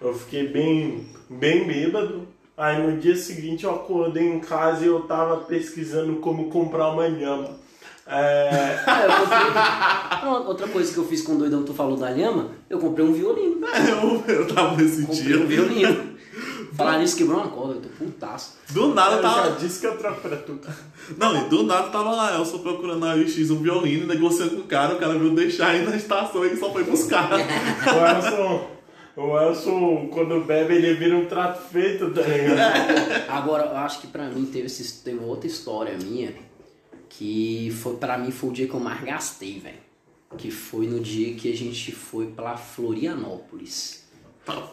[0.00, 2.28] eu fiquei bem, bem bêbado.
[2.56, 7.06] Aí no dia seguinte eu acordei em casa e eu tava pesquisando como comprar uma
[7.08, 7.56] lhama.
[8.06, 10.20] É, Ah, eu comprei.
[10.20, 12.78] Pronto, Outra coisa que eu fiz com o doidão que tu falou da lhama, eu
[12.78, 13.56] comprei um violino.
[13.66, 15.46] Eu, eu tava nesse Comprei um dia.
[15.46, 16.16] violino.
[16.76, 18.58] Falar nisso quebrou uma corda, eu tô putaço.
[18.70, 19.50] Do nada eu já tava.
[19.58, 20.58] disse que eu troco pra tu.
[21.16, 24.64] Não, e do nada tava lá, Elson procurando na UX um violino, negociando com o
[24.64, 27.30] cara, o cara veio deixar aí na estação e ele só foi buscar.
[27.32, 27.36] O
[28.06, 28.70] Elson,
[29.16, 33.30] o Elson, quando bebe, ele vira um trato feito, tá ligado?
[33.30, 36.34] Agora, eu acho que pra mim teve, esse- teve outra história minha
[37.08, 39.85] que foi, pra mim foi o dia que eu mais gastei, velho.
[40.36, 44.04] Que foi no dia que a gente foi pra Florianópolis.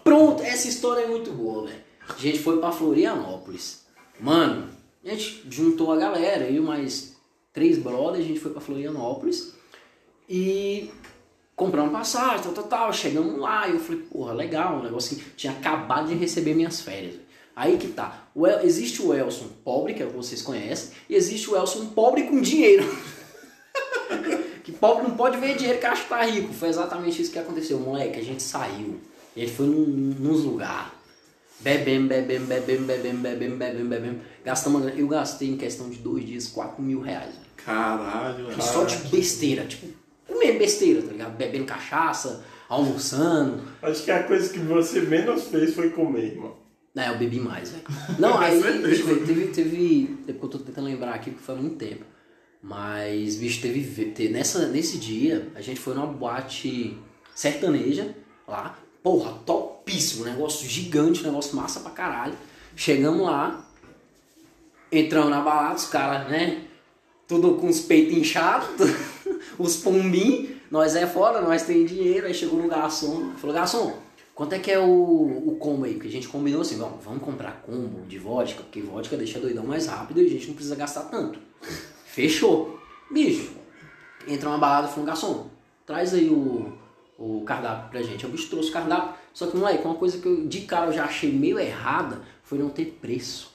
[0.04, 1.80] Pronto, essa história é muito boa, velho.
[2.08, 3.86] A gente foi pra Florianópolis.
[4.20, 4.70] Mano,
[5.04, 7.16] a gente juntou a galera, eu mais
[7.52, 9.54] três brothers, a gente foi pra Florianópolis
[10.30, 10.90] e
[11.56, 12.94] compramos passagem, tal, tal, tal.
[12.94, 15.26] Chegamos lá e eu falei, porra, legal, um negócio assim.
[15.36, 17.16] Tinha acabado de receber minhas férias.
[17.56, 18.28] Aí que tá.
[18.34, 21.56] O El- existe o Elson pobre, que é o que vocês conhecem, e existe o
[21.56, 22.84] Elson pobre com dinheiro.
[24.84, 26.52] pobre não pode ver dinheiro que acha que tá rico.
[26.52, 27.80] Foi exatamente isso que aconteceu.
[27.80, 29.00] Moleque, a gente saiu.
[29.36, 29.86] Gente foi num,
[30.20, 30.92] nos lugares.
[31.62, 34.22] Bebemos, bebemos, bebemos, bebemos, bebemos, bebemos, bebemos.
[34.44, 34.82] Gastamos.
[34.82, 35.00] uma grana.
[35.00, 37.34] Eu gastei em questão de dois dias 4 mil reais.
[37.56, 38.62] Caralho, velho.
[38.62, 39.64] Só de besteira.
[39.64, 39.88] Tipo,
[40.28, 41.38] comer besteira, tá ligado?
[41.38, 43.64] Bebendo cachaça, almoçando.
[43.82, 46.58] Acho que a coisa que você menos fez foi comer, irmão.
[46.94, 47.84] Não, eu bebi mais, velho.
[48.20, 48.86] Não, aí, certeza.
[48.86, 50.18] deixa eu ver, teve, teve.
[50.28, 52.04] É porque eu tô tentando lembrar aqui, porque foi há muito tempo.
[52.64, 53.82] Mas, bicho, teve.
[53.82, 56.98] ve- te- nessa, nesse dia, a gente foi numa boate
[57.36, 58.16] sertaneja
[58.48, 58.80] lá.
[59.04, 60.24] Porra, topíssimo.
[60.24, 62.34] Negócio gigante, negócio massa pra caralho.
[62.74, 63.70] Chegamos lá,
[64.92, 66.64] entramos na balada, os caras, né?
[67.28, 68.70] Tudo com os peitos inchados,
[69.60, 70.54] os pombinhos.
[70.72, 72.26] Nós é fora, nós tem dinheiro.
[72.28, 73.94] Aí chegou no garçom, falou: Garçom,
[74.34, 75.94] quanto é que é o, o combo aí?
[75.96, 79.66] Porque a gente combinou assim: vamos, vamos comprar combo de vodka, porque vodka deixa doidão
[79.66, 81.38] mais rápido e a gente não precisa gastar tanto.
[82.14, 82.80] Fechou.
[83.10, 83.52] Bicho,
[84.28, 85.48] entra uma balada e falou: Garçom,
[85.86, 86.72] traz aí o,
[87.18, 88.24] o cardápio pra gente.
[88.26, 89.16] O bicho trouxe o cardápio.
[89.34, 92.60] Só que, moleque, uma coisa que eu de cara eu já achei meio errada foi
[92.60, 93.52] não ter preço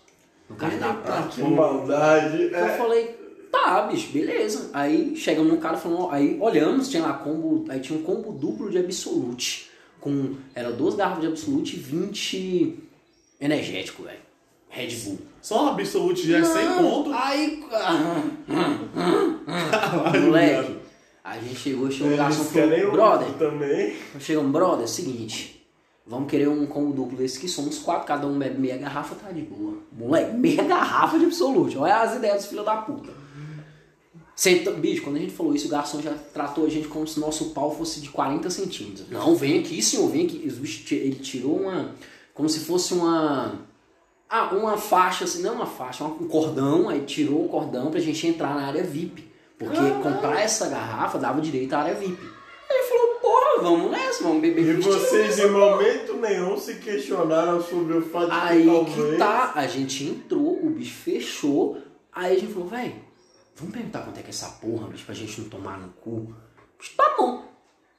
[0.50, 1.12] no cardápio.
[1.12, 2.42] Ah, que maldade.
[2.42, 3.04] Eu É, falei,
[3.52, 4.70] tá, bicho, beleza.
[4.72, 8.32] Aí chegamos no cara e falamos, aí olhamos, tinha lá combo, aí tinha um combo
[8.32, 9.70] duplo de Absolute.
[10.00, 12.78] Com, era duas garrafas de Absolute e 20
[13.40, 14.27] energético, velho.
[14.68, 15.18] Red Bull.
[15.40, 17.12] Só um absolute já é 100 Não, conto.
[17.12, 17.64] Aí,
[19.46, 20.76] Caralho, moleque,
[21.24, 23.96] a gente chegou, chegou um garçom falou, brother, também.
[24.20, 25.64] chegamos, brother, é o seguinte,
[26.06, 29.30] vamos querer um combo duplo desse que somos quatro, cada um bebe meia garrafa, tá
[29.30, 29.78] de boa.
[29.92, 33.28] Moleque, meia garrafa de Absolute, olha as ideias dos filhos da puta.
[34.34, 37.18] Senta, bicho, quando a gente falou isso, o garçom já tratou a gente como se
[37.18, 39.10] nosso pau fosse de 40 centímetros.
[39.10, 40.36] Não, vem aqui, senhor, vem aqui.
[40.92, 41.90] Ele tirou uma.
[42.32, 43.66] Como se fosse uma.
[44.28, 48.26] Ah, uma faixa, assim, não uma faixa, um cordão, aí tirou o cordão pra gente
[48.26, 49.26] entrar na área VIP.
[49.58, 52.22] Porque comprar essa garrafa dava direito à área VIP.
[52.70, 57.62] Aí ele falou, porra, vamos nessa, vamos beber E vocês em momento nenhum se questionaram
[57.62, 59.10] sobre o fato de Aí que talvez...
[59.12, 61.78] que tá, a gente entrou, o bicho fechou,
[62.12, 62.96] aí a gente falou, velho,
[63.56, 66.10] vamos perguntar quanto é que é essa porra, bicho, pra gente não tomar no cu.
[66.10, 66.34] O
[66.78, 67.42] bicho, tá bom.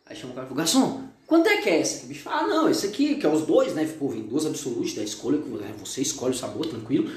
[0.06, 2.04] Aí chamou o cara e falou, garçom, quanto é que é essa?
[2.04, 3.86] O bicho falou, ah não, esse aqui, que é os dois, né?
[3.86, 7.12] Ficou vem duas absolutes da escolha, que né, você escolhe o sabor, tranquilo.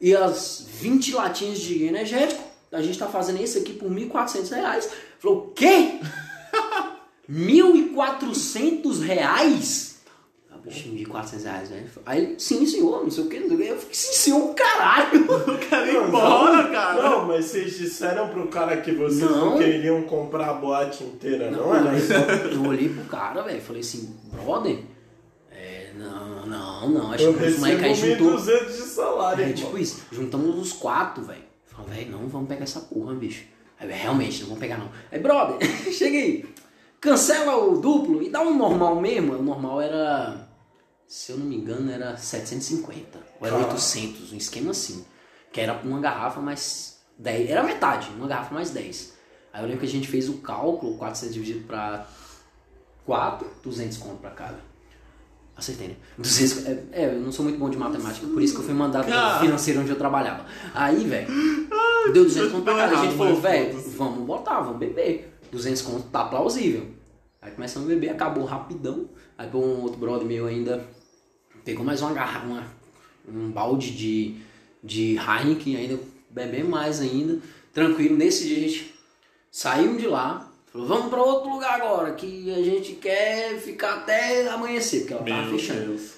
[0.00, 4.90] E as 20 latinhas de energético, a gente tá fazendo esse aqui por 1.400 reais.
[5.20, 6.00] Falou, o quê?
[7.30, 9.89] 1.400 reais?
[10.64, 11.86] Bicho, 1.400 reais, velho.
[12.06, 13.66] Aí, ele, sim, senhor, não sei o que, não sei o que.
[13.68, 15.26] Eu fiquei, sim, senhor, caralho.
[15.26, 17.02] Eu quero ir Não, embora, não, cara.
[17.02, 19.58] Não, mas vocês disseram pro cara que vocês não, Não.
[19.58, 23.80] queriam comprar a boate inteira, não, Não, mas eu, eu olhei pro cara, velho, falei
[23.80, 24.78] assim, brother,
[25.50, 28.36] é, não, não, não, acho Eu que os moleques aí juntou.
[28.38, 29.64] 1.200 de salário, É irmão.
[29.64, 31.42] tipo isso, juntamos os quatro, velho.
[31.66, 33.44] Falei, velho, não vamos pegar essa porra, bicho.
[33.78, 34.90] Aí, realmente, não vamos pegar não.
[35.10, 35.56] Aí, brother,
[35.90, 36.44] chega aí,
[37.00, 39.34] cancela o duplo e dá um normal mesmo.
[39.36, 40.48] O normal era,
[41.10, 43.18] se eu não me engano, era 750.
[43.40, 43.72] Ou era Caralho.
[43.72, 45.04] 800, um esquema assim.
[45.52, 49.12] Que era uma garrafa mais 10, era metade, uma garrafa mais 10.
[49.52, 52.06] Aí eu lembro que a gente fez o cálculo, 400 dividido pra
[53.04, 54.60] 4, 200 conto pra cada.
[55.56, 55.96] Acertei, né?
[56.16, 58.74] 200, é, é, eu não sou muito bom de matemática, por isso que eu fui
[58.74, 59.40] mandado pro Cara.
[59.40, 60.46] financeiro onde eu trabalhava.
[60.72, 61.26] Aí, velho,
[62.14, 63.00] deu 200 conto pra cada.
[63.00, 65.36] A gente falou, mas velho, vamos botar, vamos beber.
[65.50, 66.86] 200 conto tá plausível.
[67.42, 69.10] Aí começamos a beber, acabou rapidão.
[69.36, 70.86] Aí um outro brother meu ainda
[71.70, 72.66] pegou mais uma garrafa, uma,
[73.28, 74.34] um balde de,
[74.82, 77.38] de Heineken, ainda bebemos mais ainda.
[77.72, 78.94] Tranquilo, nesse dia a gente
[79.52, 84.48] saímos de lá, falou, vamos pra outro lugar agora, que a gente quer ficar até
[84.48, 85.86] amanhecer, porque ela tava Meu fechando.
[85.86, 86.14] Deus.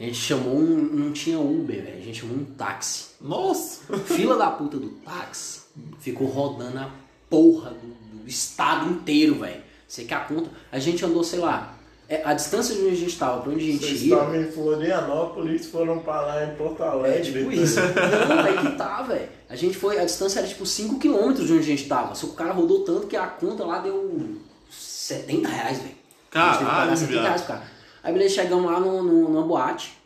[0.00, 0.76] A gente chamou um.
[0.92, 1.98] Não tinha Uber, velho.
[1.98, 3.06] A gente chamou um táxi.
[3.20, 3.96] Nossa.
[3.98, 5.62] Fila da puta do táxi
[5.98, 6.90] ficou rodando a
[7.28, 9.60] porra do, do estado inteiro, velho.
[9.88, 10.50] Você quer a conta?
[10.70, 11.77] A gente andou, sei lá,
[12.24, 14.14] a distância de onde a gente estava pra onde a gente Vocês ia.
[14.14, 17.32] estavam em Florianópolis foram pra lá em Porto É Alegre.
[17.32, 17.56] tipo tá?
[17.56, 17.80] isso.
[18.28, 19.28] Não, aí que tá, velho.
[19.48, 22.14] A gente foi, a distância era tipo 5km de onde a gente tava.
[22.14, 24.36] Só que o cara rodou tanto que a conta lá deu
[24.70, 25.90] 70 reais, velho.
[26.34, 27.24] A gente teve que pagar Caralho, 70 viado.
[27.24, 27.66] reais pro cara.
[28.02, 29.98] Aí beleza, chegamos lá no, no, numa boate.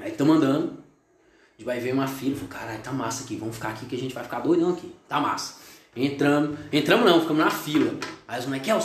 [0.00, 0.64] Aí estamos andando.
[0.72, 2.34] A gente vai ver uma fila.
[2.36, 3.36] Falei, caralho, tá massa aqui.
[3.36, 4.92] Vamos ficar aqui que a gente vai ficar doidão aqui.
[5.08, 5.54] Tá massa.
[5.96, 7.94] Entramos, entramos não, ficamos na fila.
[8.26, 8.84] Aí os moleques,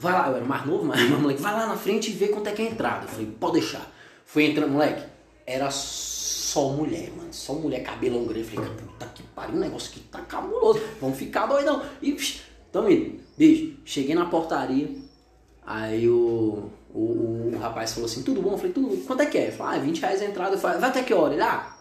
[0.00, 2.28] vai lá, eu era mais novo, mas o moleque, vai lá na frente e vê
[2.28, 3.04] quanto é que é a entrada.
[3.04, 3.86] Eu falei, pode deixar.
[4.24, 5.04] Fui entrando, moleque,
[5.46, 7.32] era só mulher, mano.
[7.32, 8.54] Só mulher, cabelão grande.
[8.54, 10.80] Eu falei, puta que pariu, um negócio que tá cabuloso.
[11.00, 11.82] Vamos ficar doidão.
[12.00, 12.40] E, psh,
[12.72, 13.20] tamo indo.
[13.36, 14.88] Bicho, cheguei na portaria.
[15.66, 18.52] Aí o, o, o rapaz falou assim, tudo bom?
[18.52, 19.42] Eu falei, tudo Quanto é que é?
[19.44, 20.54] Ele falou, ah, 20 reais a entrada.
[20.54, 21.34] Eu falei, vai até que hora?
[21.34, 21.76] Ele, ah,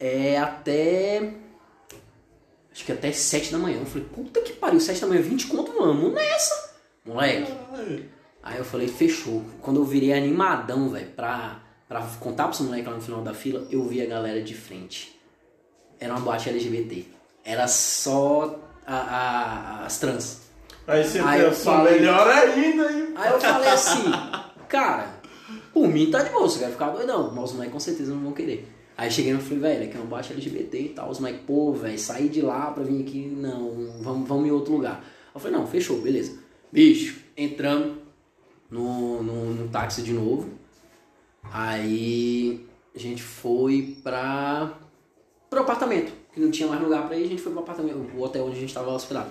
[0.00, 1.34] é até...
[2.72, 3.78] Acho que até 7 da manhã.
[3.78, 6.63] Eu falei, puta que pariu, 7 da manhã, 20 conto, vamos nessa.
[7.04, 7.52] Moleque.
[8.42, 9.42] Aí eu falei, fechou.
[9.62, 13.66] Quando eu virei animadão, velho, pra, pra contar pros moleques lá no final da fila,
[13.70, 15.18] eu vi a galera de frente.
[15.98, 17.06] Era uma boate LGBT.
[17.44, 18.94] Era só a-
[19.80, 20.42] a- as trans.
[20.86, 23.12] Aí você Aí eu falei- melhor ainda, hein?
[23.16, 24.02] Aí eu falei assim,
[24.68, 25.08] cara,
[25.72, 28.20] por mim tá de boa, você quer ficar doidão, mas os moleques com certeza não
[28.22, 28.68] vão querer.
[28.96, 31.08] Aí cheguei no falei, velho, aqui é uma baixa LGBT e tal.
[31.10, 34.74] Os moleques, pô, velho, sair de lá pra vir aqui, não, vamos, vamos em outro
[34.74, 35.02] lugar.
[35.34, 36.43] Eu falei, não, fechou, beleza.
[36.74, 37.98] Bicho, entramos
[38.68, 40.50] no, no, no táxi de novo.
[41.44, 44.76] Aí a gente foi pra,
[45.48, 48.20] pro apartamento, que não tinha mais lugar pra ir, a gente foi pro apartamento, o
[48.20, 49.30] hotel onde a gente tava hospedado.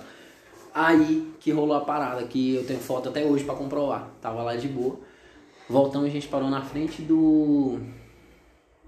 [0.72, 4.08] Aí que rolou a parada, que eu tenho foto até hoje pra comprovar.
[4.22, 4.98] Tava lá de boa.
[5.68, 7.78] Voltamos, a gente parou na frente do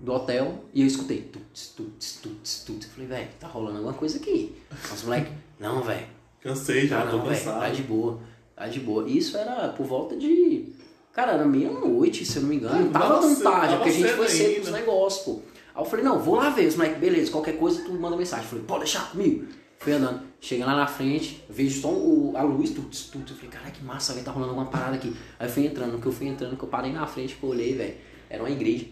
[0.00, 2.86] do hotel e eu escutei tuts, tuts, tuts, tuts.
[2.88, 4.57] Falei, velho, tá rolando alguma coisa aqui.
[4.90, 6.07] Os moleques, não, velho,
[6.40, 7.61] Cansei já, tô não, velho, cansado.
[7.61, 8.18] tá de boa,
[8.57, 9.09] tá de boa.
[9.09, 10.72] Isso era por volta de.
[11.12, 12.84] Cara, era meia-noite, se eu não me engano.
[12.84, 14.61] Não tava tão tarde, é porque a gente foi cedo ainda.
[14.61, 15.42] pros negócios, pô.
[15.74, 16.66] Aí eu falei, não, vou lá ver.
[16.66, 18.44] Os moleques, beleza, qualquer coisa tu manda mensagem.
[18.44, 19.46] Eu falei, pode deixar comigo.
[19.78, 23.30] Fui andando, cheguei lá na frente, vejo só o, a luz, tudo, tudo.
[23.30, 25.14] Eu falei, caralho, que massa, velho, tá rolando alguma parada aqui.
[25.38, 27.42] Aí eu fui entrando, no que eu fui entrando, que eu parei na frente, que
[27.44, 27.94] eu olhei, velho,
[28.28, 28.86] era uma igreja.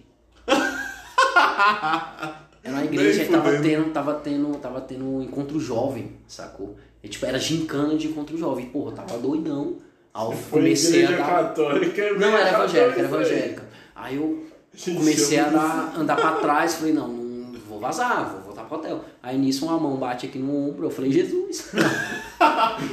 [2.65, 6.77] Era uma igreja que tava tendo, tava tendo, tava tendo um encontro jovem, sacou?
[7.03, 8.67] E, tipo, era gincana de encontro jovem.
[8.67, 9.77] Porra, tava doidão.
[10.15, 11.27] Aí eu comecei a dar...
[11.27, 12.01] católica.
[12.01, 13.65] é Não, era evangélica, era evangélica.
[13.95, 14.47] Aí eu
[14.95, 19.05] comecei a dar, andar pra trás, falei, não, não vou vazar, vou hotel.
[19.23, 21.71] Aí nisso uma mão bate aqui no ombro, eu falei, Jesus.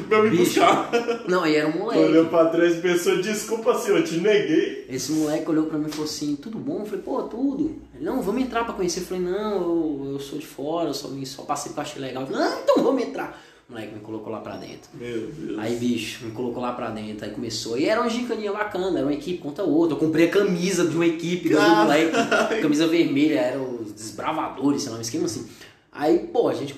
[0.08, 0.44] Pra me Bicho.
[0.44, 0.90] buscar.
[1.28, 2.30] Não, aí era um Olhou moleque.
[2.30, 4.86] pra trás e pensou, desculpa senhor, eu te neguei.
[4.90, 6.80] Esse moleque olhou pra mim e falou assim, tudo bom?
[6.80, 7.76] Eu falei, pô, tudo.
[7.96, 9.02] Ele, não, vamos entrar pra conhecer.
[9.02, 12.02] Eu falei, não, eu, eu sou de fora, eu só, vim, só passei porque achei
[12.02, 12.24] legal.
[12.24, 13.42] Eu falei, não, então vamos entrar.
[13.70, 14.90] O moleque me colocou lá pra dentro.
[14.94, 15.58] Meu Deus.
[15.60, 17.78] Aí, bicho, me colocou lá pra dentro, aí começou.
[17.78, 19.96] E era uma gincania bacana, era uma equipe contra outra.
[19.96, 22.12] Eu comprei a camisa de uma equipe do Caralho.
[22.12, 22.12] moleque,
[22.62, 23.60] camisa vermelha, era
[23.92, 25.48] os desbravadores, sei lá, um esquema assim.
[25.92, 26.76] Aí, pô, a gente.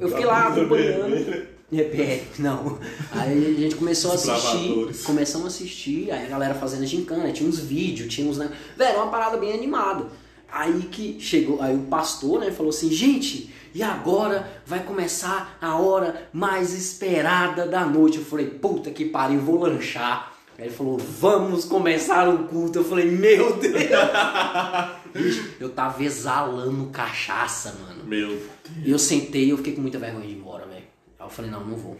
[0.00, 1.52] Eu fiquei lá acompanhando.
[1.74, 2.78] É, não.
[3.12, 7.32] Aí a gente começou a assistir, começamos a assistir, aí a galera fazendo a gincana,
[7.32, 8.36] tinha uns vídeos, tinha uns.
[8.36, 8.50] né?
[8.76, 10.04] Velho, era uma parada bem animada.
[10.50, 15.76] Aí que chegou, aí o pastor, né, falou assim, gente, e agora vai começar a
[15.78, 18.18] hora mais esperada da noite.
[18.18, 20.30] Eu falei, puta que pariu, vou lanchar.
[20.58, 22.80] Aí ele falou, vamos começar o culto.
[22.80, 23.72] Eu falei, meu Deus.
[25.12, 28.04] Bicho, eu tava exalando cachaça, mano.
[28.04, 28.86] Meu Deus.
[28.86, 30.84] E eu sentei e eu fiquei com muita vergonha de ir embora, velho.
[31.18, 31.98] Aí eu falei, não, não vou.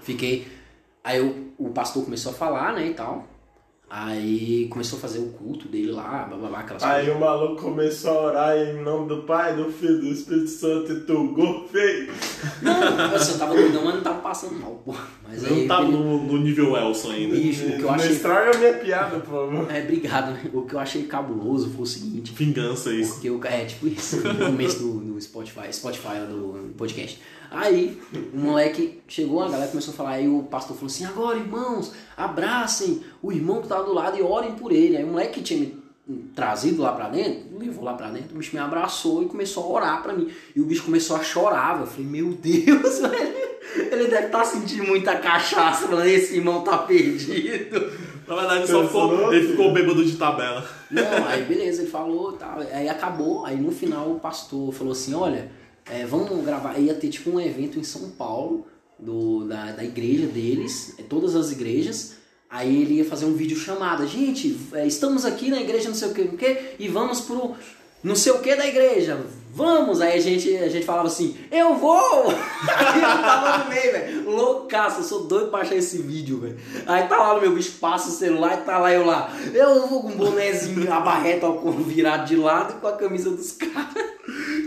[0.00, 0.46] Fiquei.
[1.02, 3.26] Aí eu, o pastor começou a falar, né, e tal.
[3.88, 7.16] Aí começou a fazer o culto dele lá, blá blá blá, aquelas Aí coisas.
[7.16, 11.00] o maluco começou a orar em nome do Pai, do Filho, do Espírito Santo e
[11.02, 12.12] tu feio.
[12.62, 14.92] Não, assim, eu tava doidão, mas não tava passando mal, pô.
[15.28, 15.60] Mas aí.
[15.60, 17.36] Não tá ele- no, no nível Elson ainda.
[17.36, 18.10] Bicho, o que eu Não achei.
[18.10, 19.70] estraga a minha piada, por favor.
[19.72, 20.32] É, obrigado.
[20.32, 20.50] né?
[20.52, 22.32] O que eu achei cabuloso foi o seguinte.
[22.34, 23.12] Vingança isso.
[23.14, 27.20] Porque eu, é tipo isso, no começo do, Spotify, Spotify do podcast.
[27.50, 28.00] Aí
[28.34, 31.92] o moleque chegou, a galera começou a falar, aí o pastor falou assim, agora irmãos,
[32.16, 34.96] abracem o irmão que tá do lado e orem por ele.
[34.96, 35.86] Aí o moleque que tinha me
[36.34, 39.68] trazido lá pra dentro, levou lá pra dentro, o bicho me abraçou e começou a
[39.68, 40.30] orar pra mim.
[40.54, 43.46] E o bicho começou a chorar, eu falei, meu Deus, velho.
[43.76, 47.92] Ele deve estar sentindo muita cachaça, falando, esse irmão tá perdido.
[48.26, 49.32] Na verdade, só Pensou, ficou, não?
[49.32, 50.68] ele ficou bêbado de tabela.
[50.90, 52.58] Não, aí beleza, ele falou e tal.
[52.58, 55.50] Aí acabou, aí no final o pastor falou assim, olha,
[55.88, 56.78] é, vamos gravar.
[56.78, 58.66] Ia ter tipo um evento em São Paulo,
[58.98, 62.16] do, da, da igreja deles, é, todas as igrejas.
[62.48, 66.08] Aí ele ia fazer um vídeo chamada, gente, é, estamos aqui na igreja não sei
[66.08, 67.54] o que, o que, e vamos pro
[68.02, 69.20] não sei o que da igreja.
[69.56, 70.02] Vamos!
[70.02, 72.26] Aí a gente, a gente falava assim, eu vou!
[72.28, 74.30] Aí eu tava no meio, velho.
[74.30, 76.58] Loucaço, eu sou doido pra achar esse vídeo, velho.
[76.86, 79.30] Aí tá lá no meu bicho, passa o celular e tá lá eu lá.
[79.54, 83.30] Eu vou com um bonezinho, a barreta ó, virado de lado e com a camisa
[83.30, 83.94] dos caras.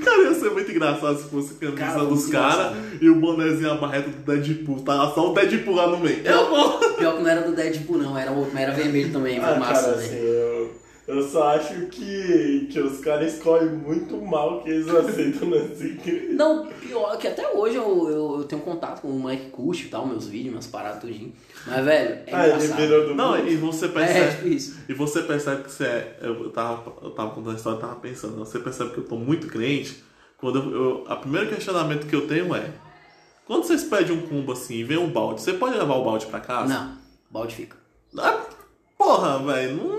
[0.03, 3.71] Cara, ia ser muito engraçado se fosse a camisa Cara, dos caras e o bonezinho,
[3.71, 4.79] a barreta do Deadpool.
[4.81, 6.25] Tava só o Deadpool lá no meio.
[6.25, 6.79] Eu vou!
[6.95, 9.57] Pior que não era do Deadpool, não, era outro, mas era vermelho também, Ah, foi
[9.59, 10.03] massa, cara, né?
[10.03, 10.71] assim, eu,
[11.09, 16.35] Eu só acho que, que os caras escolhem muito mal que eles aceitam nas igrejas.
[16.35, 19.87] Não, pior que até hoje eu, eu, eu tenho contato com o Mike Cush e
[19.89, 21.33] tal, meus vídeos, minhas paradas tudinho.
[21.65, 22.77] Mas, velho, é Ah, ele engraçado.
[22.79, 23.49] virou do Não, mundo.
[23.49, 24.35] e você É, percebe.
[24.35, 24.79] tipo isso.
[24.87, 26.17] E você percebe que você é.
[26.21, 28.35] Eu tava, eu tava contando a história e tava pensando.
[28.37, 30.03] Você percebe que eu tô muito crente.
[30.37, 31.03] Quando eu, eu.
[31.07, 32.69] A primeiro questionamento que eu tenho é.
[33.47, 36.27] Quando vocês pedem um combo assim e vem um balde, você pode levar o balde
[36.27, 36.71] pra casa?
[36.71, 36.97] Não,
[37.31, 37.75] balde fica.
[38.15, 38.41] Ah,
[38.95, 39.75] porra, velho.
[39.75, 39.98] Não,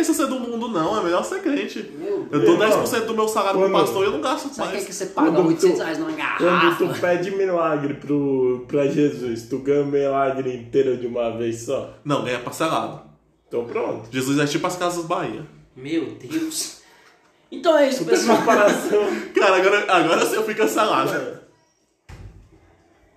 [0.00, 0.98] não compensa ser do mundo, não.
[0.98, 1.90] É melhor ser crente.
[1.98, 4.48] Meu Eu dou Irmão, 10% do meu salário pro quando- pastor e eu não gasto
[4.48, 4.84] Sabe o que, é mais.
[4.86, 6.86] que você paga Quando 800 tu- reais numa Quando garrafa?
[6.86, 11.94] tu pede milagre pro, pra Jesus, tu ganha o milagre inteiro de uma vez só.
[12.04, 13.02] Não, ganha parcelado.
[13.48, 14.08] Então pronto.
[14.10, 15.44] Jesus é tipo as casas Bahia.
[15.76, 16.80] Meu Deus.
[17.52, 18.38] Então é isso, pessoal.
[18.46, 21.39] Cara, agora, agora sim eu fui cancelado.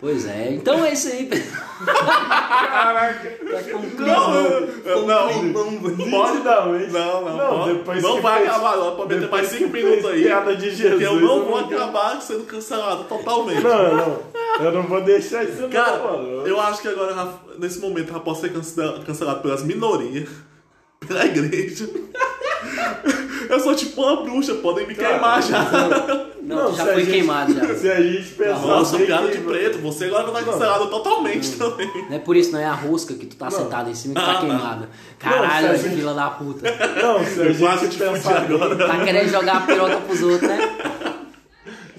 [0.04, 1.64] Pois é, então é isso aí, pessoal.
[1.86, 3.32] Caraca.
[3.54, 6.34] Tá com um Não, eu- climão, não, com um climão, velho.
[6.34, 6.92] Nitidamente.
[6.92, 8.96] Não, não, Não, pode- depois não vai fez- acabar, não.
[8.96, 10.24] Pode meter depois mais 5 que minutos aí.
[10.24, 13.62] piada de Jesus, porque eu não eu vou não acabar sendo cancelado totalmente.
[13.64, 14.20] Não, não.
[14.60, 16.48] Eu não vou deixar isso Cara, não, mano.
[16.48, 17.30] eu acho que agora,
[17.60, 20.28] nesse momento, já posso ser cancela- cancelado pelas minorias,
[21.08, 21.88] pela igreja.
[23.50, 25.62] Eu sou tipo uma bruxa, podem me Cara, queimar já.
[25.64, 27.76] Não, tu já se a foi gente- queimado já.
[27.76, 31.90] Se a gente pensar Nossa, piada de preto, você agora vai cancelado totalmente também.
[32.10, 34.22] Não é por isso, não é a rosca que tu tá sentado em cima que
[34.26, 34.40] tá Ah, tá.
[34.42, 34.90] queimada.
[35.20, 36.70] Caralho, Não, gente- fila da puta.
[37.02, 38.76] Não, se a gente pensar agora.
[38.76, 40.78] Tá querendo jogar a piroca pros outros, né?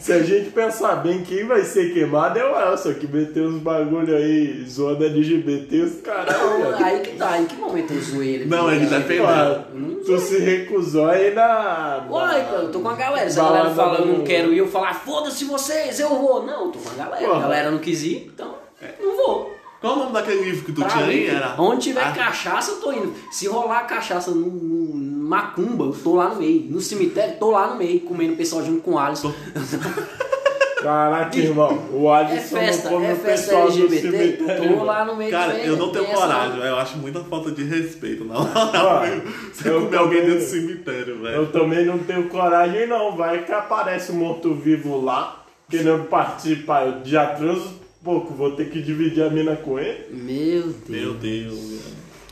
[0.05, 3.59] se a gente pensar bem, quem vai ser queimado é o Elson, que meteu uns
[3.63, 6.59] bagulho aí, zoando LGBT, os caralho.
[6.59, 8.45] Então, aí que tá, em que momento eu zoei ele?
[8.45, 9.01] Não, ele tá.
[9.01, 12.07] Pô, tu se recusou aí na.
[12.11, 13.31] Uai, cara, eu tô com a galera.
[13.31, 16.45] Se a galera fala eu não quero ir, eu falar, foda-se vocês, eu vou.
[16.45, 17.37] Não, eu tô com a galera.
[17.37, 18.57] A galera não quis ir, então
[19.01, 19.54] não vou.
[19.85, 21.27] Qual o nome daquele livro que tu Pra tinha aí?
[21.27, 21.55] Era.
[21.59, 23.13] onde tiver Ah, cachaça, eu tô indo.
[23.31, 24.95] Se rolar cachaça no, no
[25.29, 26.65] macumba, eu tô lá no meio.
[26.71, 29.31] No cemitério, tô lá no meio, comendo o pessoal junto com o Alisson.
[30.83, 34.77] Caraca, irmão, o É Alisson festa, não come é o festa pessoal do LGBT, cemitério.
[34.79, 36.65] tô lá no meio Cara, eu não tenho coragem, velho.
[36.65, 38.25] Eu acho muita falta de respeito.
[38.25, 39.03] Não, Ah,
[39.53, 41.35] você eu comer alguém dentro do cemitério, velho.
[41.37, 43.15] Eu também não tenho coragem, não.
[43.17, 46.87] Vai que aparece um morto-vivo lá, querendo participar.
[46.87, 50.07] Eu já transo pouco, vou ter que dividir a mina com ele.
[50.13, 50.75] Meu Deus.
[50.89, 51.81] Meu Deus.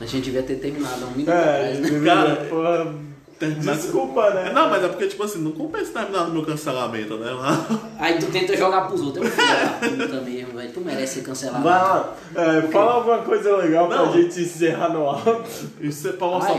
[0.00, 1.38] A gente devia ter terminado há um minuto É,
[1.72, 2.00] atrás, né?
[2.04, 2.94] Cara, porra,
[3.38, 4.52] Terminar- desculpa, né?
[4.52, 7.28] Não, mas é porque, tipo assim, não compensa terminar no meu cancelamento, né?
[7.98, 9.26] Aí tu tenta jogar pros outros.
[9.26, 10.72] É filho da puta mesmo, velho.
[10.72, 11.64] Tu merece ser cancelado.
[11.64, 14.12] Vai lá, é, fala alguma coisa legal Não.
[14.12, 15.42] pra gente encerrar no alto.
[15.80, 16.54] Isso é pra mostrar,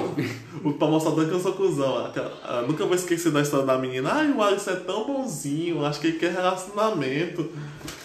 [0.64, 2.06] o- pra mostrar que eu sou cuzão.
[2.06, 4.10] Aquela- ah, nunca vou esquecer da história da menina.
[4.12, 7.50] Ai, o Alisson é tão bonzinho, acho que ele quer relacionamento.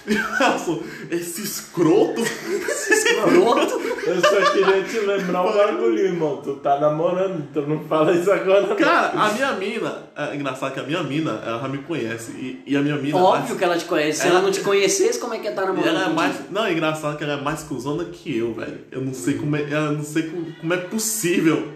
[0.09, 2.23] E o Alisson, esse escroto.
[2.23, 3.79] Escroto.
[4.09, 6.41] Eu só queria te lembrar um bagulho, irmão.
[6.43, 8.63] Tu tá namorando, então não fala isso agora.
[8.67, 8.77] não.
[8.77, 12.31] Cara, a minha mina, é engraçado que a minha mina, ela já me conhece.
[12.33, 13.19] E, e a minha mina.
[13.19, 14.21] Óbvio que ela te conhece.
[14.21, 15.89] Se ela, Ela- não te conhecesse, como é que ia estar E namorando?
[15.97, 16.37] ela é mais.
[16.51, 18.79] Não, é engraçado que ela é mais cuzona que eu, velho.
[18.91, 19.63] Eu não sei como é.
[19.71, 21.73] Eu não sei como, como é possível.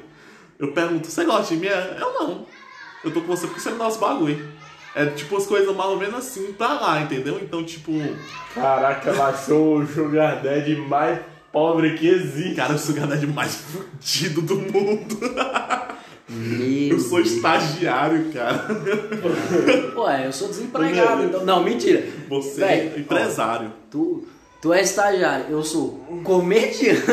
[0.59, 1.67] Eu pergunto, você gosta de mim?
[1.67, 2.47] É, Eu não.
[3.05, 4.49] Eu tô com você porque você me dá os bagulho.
[4.95, 7.39] É tipo as coisas mais ou menos assim pra lá, entendeu?
[7.43, 7.93] Então, tipo,
[8.55, 11.19] Caraca, ela achou o Sugar Daddy mais
[11.51, 12.55] pobre que existe.
[12.57, 15.19] cara, eu sou o gadete mais fudido do mundo.
[16.29, 17.33] Meu Eu sou Deus.
[17.33, 18.67] estagiário, cara.
[19.97, 21.25] Ué, eu sou desempregado.
[21.25, 21.45] Então...
[21.45, 22.07] Não, mentira.
[22.29, 23.73] Você Véi, é empresário.
[23.91, 24.27] Tu,
[24.63, 25.47] tu é estagiário.
[25.51, 27.05] Eu sou comediante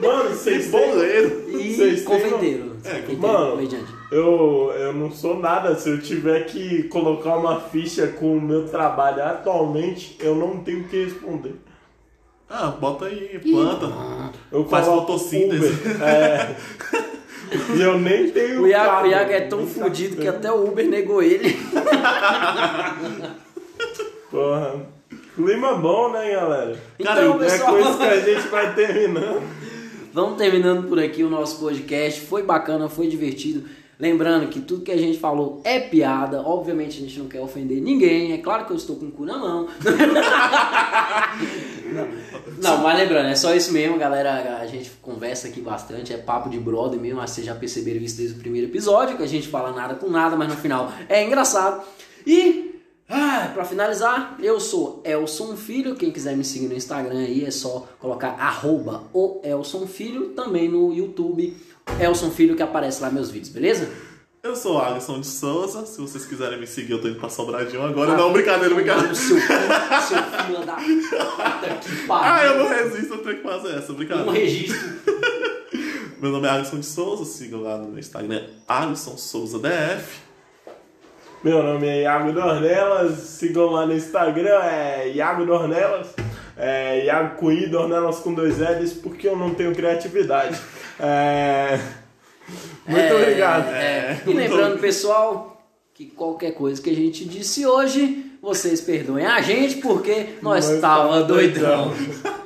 [0.00, 0.68] Mano, vocês.
[0.70, 1.44] Boleiro.
[1.50, 2.76] e confeiteiro.
[2.84, 3.50] É, Confeiteiro, mano.
[3.52, 3.92] comediante.
[4.10, 5.76] Eu, eu não sou nada.
[5.76, 10.80] Se eu tiver que colocar uma ficha com o meu trabalho atualmente, eu não tenho
[10.80, 11.54] o que responder.
[12.50, 13.86] Ah, bota aí, planta.
[14.50, 15.72] Eu Faz fotossíntese.
[16.02, 16.56] É.
[17.76, 19.06] E eu nem tenho O Iago, carro.
[19.06, 21.54] o Iago é tão Nem fudido que até o Uber negou ele.
[24.30, 24.86] Porra.
[25.34, 26.78] Clima bom, né, galera?
[27.02, 29.42] Cara, Então, eu- É pessoal, com isso que a gente vai terminando.
[30.12, 32.20] vamos terminando por aqui o nosso podcast.
[32.22, 33.64] Foi bacana, foi divertido.
[33.98, 36.42] Lembrando que tudo que a gente falou é piada.
[36.42, 38.32] Obviamente a gente não quer ofender ninguém.
[38.32, 39.68] É claro que eu estou com o cu na mão.
[41.92, 42.08] não,
[42.60, 44.58] não, mas lembrando, é só isso mesmo, galera.
[44.60, 46.12] A gente conversa aqui bastante.
[46.12, 47.18] É papo de brother mesmo.
[47.20, 49.16] Mas vocês já perceberam isso desde o primeiro episódio.
[49.16, 51.84] Que a gente fala nada com nada, mas no final é engraçado.
[52.26, 52.71] E
[53.12, 55.94] ah, pra finalizar, eu sou Elson Filho.
[55.94, 60.30] Quem quiser me seguir no Instagram aí é só colocar arroba o Elson Filho.
[60.30, 61.56] Também no YouTube,
[62.00, 63.88] Elson Filho, que aparece lá meus vídeos, beleza?
[64.42, 65.86] Eu sou o Alisson de Souza.
[65.86, 68.16] Se vocês quiserem me seguir, eu tô indo pra Sobradinho agora.
[68.16, 69.12] não, brincadeira, brincadeira.
[69.12, 69.48] O seu filho,
[70.08, 74.32] seu filho da puta que Ah, eu não resisto, eu tenho que fazer essa, brincadeira.
[74.32, 74.80] registro.
[76.20, 80.20] Meu nome é Alisson de Souza, sigam lá no Instagram Alisson Souza DF.
[81.42, 86.08] Meu nome é Iago Dornelas, sigam lá no Instagram, é Iago Dornelas,
[86.56, 90.56] é Iago com I, Dornelas com dois L's, porque eu não tenho criatividade.
[91.00, 91.80] É...
[92.86, 93.68] Muito É, obrigado.
[93.72, 94.20] é.
[94.22, 95.60] E muito lembrando, pessoal,
[95.92, 100.80] que qualquer coisa que a gente disse hoje, vocês perdoem a gente porque nós Nós
[100.80, 101.88] tava tava doidão.
[101.88, 102.41] doidão.